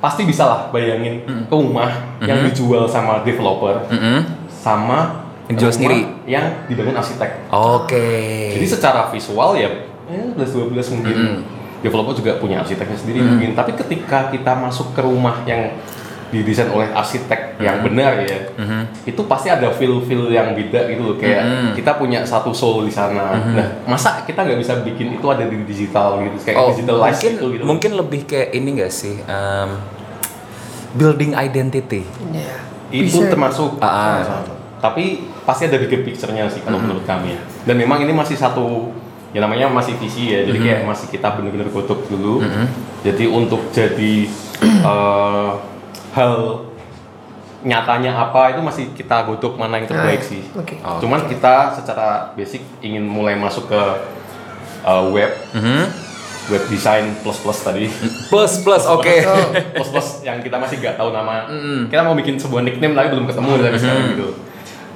[0.00, 4.48] pasti bisa lah bayangin rumah yang dijual sama developer Mm-mm.
[4.48, 5.21] sama Yang
[5.54, 6.00] dijual rumah sendiri.
[6.26, 7.30] yang dibangun arsitek.
[7.48, 8.06] Oke.
[8.52, 9.70] Jadi secara visual ya,
[10.06, 11.16] eh, 11-12 mungkin
[11.78, 13.52] developer juga punya arsiteknya sendiri mungkin.
[13.52, 15.74] Tapi ketika kita masuk ke rumah yang
[16.28, 18.40] didesain oleh arsitek yang benar ya,
[19.04, 21.16] itu pasti ada feel-feel yang beda gitu loh.
[21.16, 21.44] Kayak
[21.74, 23.36] kita punya satu soul di sana.
[23.36, 27.32] Nah, masa kita nggak bisa bikin itu ada di digital gitu, kayak Oh, digitalize mungkin
[27.34, 27.62] gitu gitu.
[27.62, 29.20] mungkin lebih kayak ini gak sih?
[29.20, 29.70] em,
[30.92, 32.00] building identity.
[32.26, 32.56] Iya.
[32.90, 33.28] itu Bisa.
[33.28, 34.40] termasuk Ah, ah.
[34.82, 35.04] Tapi
[35.46, 37.40] pasti ada bigger picture-nya sih kalau menurut kami ya.
[37.62, 38.90] Dan memang ini masih satu
[39.30, 40.42] ya namanya masih visi ya.
[40.42, 42.42] Jadi kayak masih kita bener-bener godok dulu.
[43.00, 44.26] Jadi untuk jadi
[44.90, 45.50] eh,
[46.12, 46.34] hal
[47.62, 50.42] nyatanya apa itu masih kita godok mana yang terbaik Ah, sih.
[50.52, 50.74] oke.
[50.82, 53.82] Oh, cuman kita secara basic ingin mulai masuk ke
[54.82, 55.30] eh, web.
[55.54, 56.10] Mhm.
[56.50, 57.86] web design plus plus tadi.
[58.26, 59.14] Plus plus oke.
[59.72, 61.46] plus plus yang kita masih nggak tahu nama.
[61.86, 64.28] Kita mau bikin sebuah nickname tapi belum ketemu sampai sekarang gitu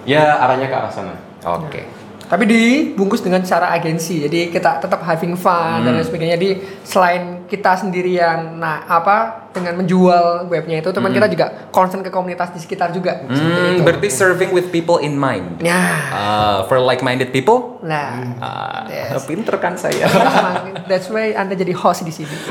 [0.06, 1.82] ya arahnya ke arah sana Oke.
[2.26, 4.18] Tapi dibungkus dengan cara agensi.
[4.18, 6.34] Jadi kita tetap having fun dan lain sebagainya.
[6.34, 6.50] Jadi
[6.82, 12.50] selain kita sendirian nah apa dengan menjual webnya itu, teman kita juga concern ke komunitas
[12.50, 13.22] di sekitar juga.
[13.22, 13.82] Seperti Hmm, itu.
[13.86, 15.62] berarti serving with people in mind.
[15.62, 15.78] Ya.
[16.10, 17.78] Ah, for like-minded people.
[17.80, 19.22] Nah, Ah, Yes.
[19.22, 20.10] pinter kan saya.
[20.90, 22.34] That's why Anda jadi host di sini.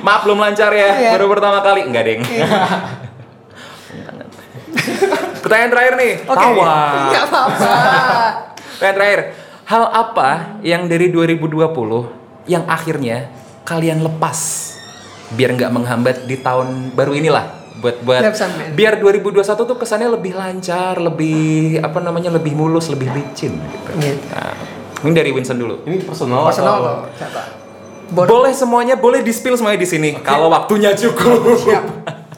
[0.00, 1.10] Maaf belum lancar ya, Iya.
[1.12, 1.84] baru pertama kali.
[1.84, 2.22] Enggak, Deng.
[5.50, 6.12] Pertanyaan terakhir nih.
[6.30, 6.38] Oke.
[6.38, 6.74] Tawa.
[7.10, 7.74] Enggak apa-apa.
[8.78, 9.20] Pertanyaan terakhir.
[9.66, 10.28] Hal apa
[10.62, 13.34] yang dari 2020 yang akhirnya
[13.66, 14.38] kalian lepas
[15.34, 17.46] biar nggak menghambat di tahun baru inilah
[17.78, 18.22] buat buat
[18.74, 23.90] biar 2021 tuh kesannya lebih lancar, lebih apa namanya lebih mulus, lebih licin gitu.
[23.98, 24.26] Gitu.
[24.30, 24.54] Nah,
[25.06, 25.82] ini dari Winston dulu.
[25.86, 31.58] ini personal, Personal atau atau Boleh semuanya, boleh di-spill semuanya di sini kalau waktunya cukup.
[31.62, 31.84] Siap.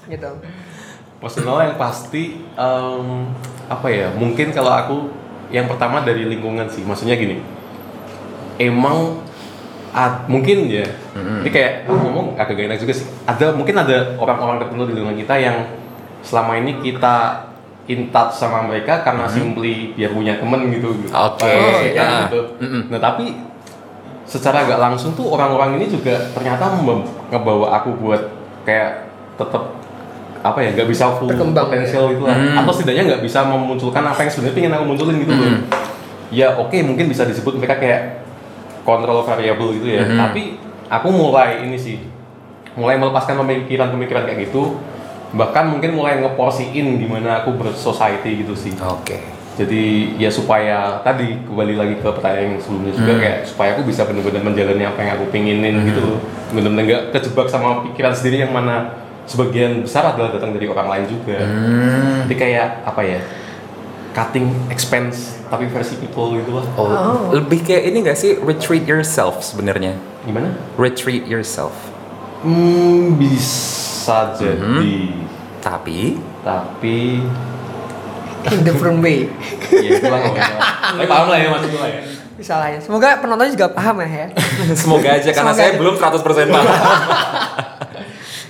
[0.09, 0.31] Gitu.
[1.23, 3.07] Personal yang pasti em,
[3.70, 4.97] apa ya mungkin kalau aku
[5.49, 6.83] yang pertama dari lingkungan sih.
[6.83, 7.39] Maksudnya gini
[8.59, 9.23] emang
[9.93, 10.87] ad- mungkin ya.
[11.14, 13.07] Ini kayak aku ngomong agak gak enak juga sih.
[13.25, 15.57] Ada mungkin ada orang-orang tertentu di lingkungan kita yang
[16.23, 17.47] selama ini kita
[17.91, 20.95] in touch sama mereka karena simply biar punya temen gitu.
[21.11, 21.93] Oke, Oh, ya.
[21.93, 22.41] ya, gitu.
[22.89, 23.35] nah tapi
[24.23, 26.73] secara gak langsung tuh orang-orang ini juga ternyata
[27.29, 28.23] ngebawa aku buat
[28.62, 29.82] kayak tetap
[30.43, 32.34] apa ya nggak bisa full Berkembang, potensial itu lah.
[32.34, 32.59] Hmm.
[32.59, 35.51] atau setidaknya nggak bisa memunculkan apa yang sebenarnya pengen aku munculin gitu loh.
[36.28, 38.26] Ya oke mungkin bisa disebut mereka kayak
[38.82, 40.03] kontrol variabel gitu ya.
[40.03, 40.18] Mhm.
[40.18, 40.43] tapi
[40.88, 42.03] aku mulai ini sih
[42.74, 44.80] mulai melepaskan pemikiran-pemikiran kayak gitu.
[45.32, 48.74] Bahkan mungkin mulai ngeporsiin gimana aku bersociety gitu sih.
[48.78, 49.16] Oke.
[49.53, 49.84] jadi
[50.16, 53.20] ya supaya tadi kembali lagi ke pertanyaan yang sebelumnya juga Hmm.
[53.20, 56.18] kayak supaya aku bisa benar-benar menjalani apa yang aku pinginin gitu loh.
[56.51, 61.05] Benar-benar nggak kejebak sama pikiran sendiri yang mana sebagian besar adalah datang dari orang lain
[61.09, 62.25] juga Hmm.
[62.25, 63.20] jadi kayak apa ya
[64.12, 67.20] cutting expense tapi versi people gitu lah Oh, Oh.
[67.31, 69.97] lebih kayak ini gak sih retreat yourself sebenarnya?
[70.23, 71.73] gimana Retreat yourself.
[72.41, 75.11] hmm bisa jadi
[75.59, 77.23] Tapi tapi
[78.45, 79.31] In different way.
[79.70, 80.61] ya lah masalah.
[80.93, 82.03] tapi paham lah ya maksud gue ya
[82.33, 82.79] Bisa lah ya.
[82.79, 84.09] Semoga penonton juga paham ya.
[84.09, 84.27] ya.
[84.75, 85.79] semoga aja karena Semoga saya aja.
[85.79, 86.66] belum 100% paham.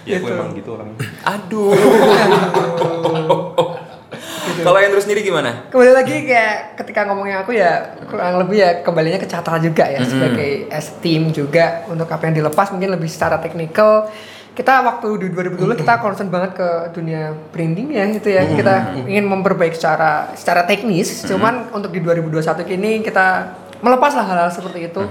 [0.05, 0.35] ya aku Gitu.
[0.35, 0.99] emang gitu orangnya.
[1.25, 1.73] Aduh.
[4.63, 5.67] Kalau Andrew sendiri gimana?
[5.73, 10.03] Kembali lagi kayak ketika ngomongin aku ya kurang lebih ya kembalinya ke Catra juga ya
[10.05, 14.11] sebagai as team juga untuk apa yang dilepas mungkin lebih secara teknikal.
[14.53, 18.45] Kita waktu di 2020 kita concern banget ke dunia branding ya itu ya.
[18.45, 21.25] Kita ingin memperbaiki secara secara teknis.
[21.25, 25.03] Cuman untuk di 2021 kini kita melepas lah hal-hal seperti itu.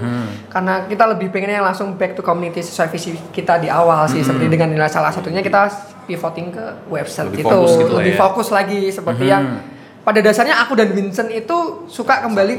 [0.48, 4.24] Karena kita lebih pengennya langsung back to community sesuai visi kita di awal sih.
[4.24, 5.68] Seperti dengan nilai salah satunya kita
[6.08, 8.18] pivoting ke website Lebih itu fokus gitu lebih ya.
[8.18, 9.62] fokus lagi seperti yang
[10.02, 12.56] pada dasarnya aku dan Vincent itu suka kembali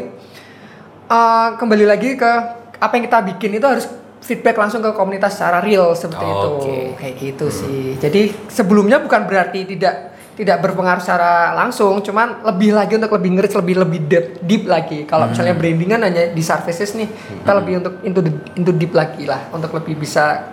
[1.11, 2.32] eh, kembali lagi ke
[2.80, 3.86] apa yang kita bikin itu harus
[4.24, 6.49] feedback langsung ke komunitas secara real seperti itu.
[6.55, 6.78] Oke.
[6.95, 7.99] kayak gitu sih.
[7.99, 13.53] Jadi sebelumnya bukan berarti tidak tidak berpengaruh secara langsung cuman lebih lagi untuk lebih ngeris
[13.53, 17.05] lebih lebih deep, deep lagi kalau misalnya brandingan hanya di services nih
[17.38, 20.49] kita lebih untuk into the- into deep lagi lah untuk lebih bisa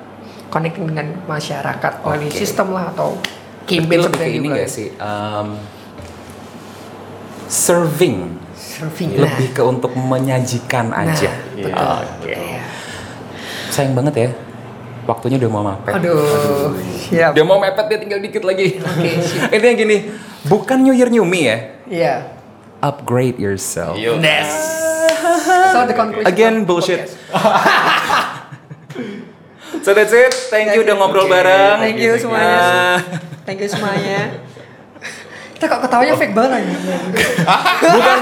[0.52, 2.36] connecting dengan masyarakat melalui Oke.
[2.36, 3.16] sistem lah atau
[3.64, 4.88] campaign lebih yang ini gak sih?
[4.98, 5.56] Um,
[7.46, 9.26] serving serving nah.
[9.26, 11.30] lebih ke untuk menyajikan Nah, aja.
[11.56, 11.98] betul.
[12.20, 12.34] Oke.
[12.34, 12.62] Iya.
[13.70, 14.30] Sayang banget ya.
[15.09, 15.92] Waktunya udah mau mepet.
[15.96, 16.76] Aduh,
[17.09, 17.32] siap.
[17.32, 18.80] Udah mau mepet dia tinggal dikit lagi.
[18.80, 19.48] Oke, siap.
[19.53, 19.96] Intinya gini,
[20.46, 21.59] bukan New Year New Me ya.
[21.90, 22.14] Iya.
[22.80, 23.96] Upgrade yourself.
[23.96, 24.16] Yo.
[25.70, 27.07] So the conclusion Again, bullshit.
[29.80, 30.34] So that's it.
[30.53, 31.78] Thank you udah ngobrol Oke, bareng.
[31.80, 33.01] Thank you semuanya.
[33.48, 34.49] Thank you semuanya.
[35.61, 36.64] Kita kok ketawanya fake banget ya?
[37.84, 38.18] bukan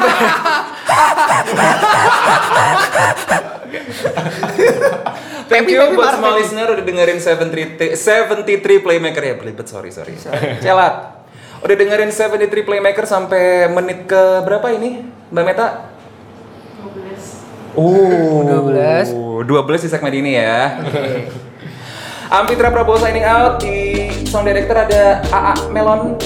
[5.47, 10.19] Thank you buat semua listener udah dengerin 73, 73 Playmaker ya belibet sorry sorry.
[10.59, 11.23] Celat.
[11.63, 15.07] Udah dengerin 73 Playmaker sampai menit ke berapa ini?
[15.31, 15.95] Mbak Meta?
[16.83, 17.79] 12.
[17.79, 19.47] Oh, 12.
[19.47, 20.83] 12 di segmen ini ya.
[22.35, 26.19] Ampitra Prabowo signing out di Song Director ada AA Melon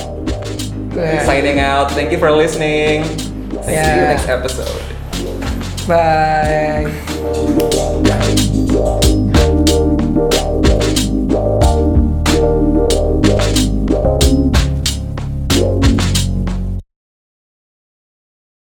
[0.95, 1.25] Yeah.
[1.25, 1.91] signing out.
[1.91, 3.05] Thank you for listening.
[3.05, 4.83] See you next episode.
[5.87, 6.91] Bye.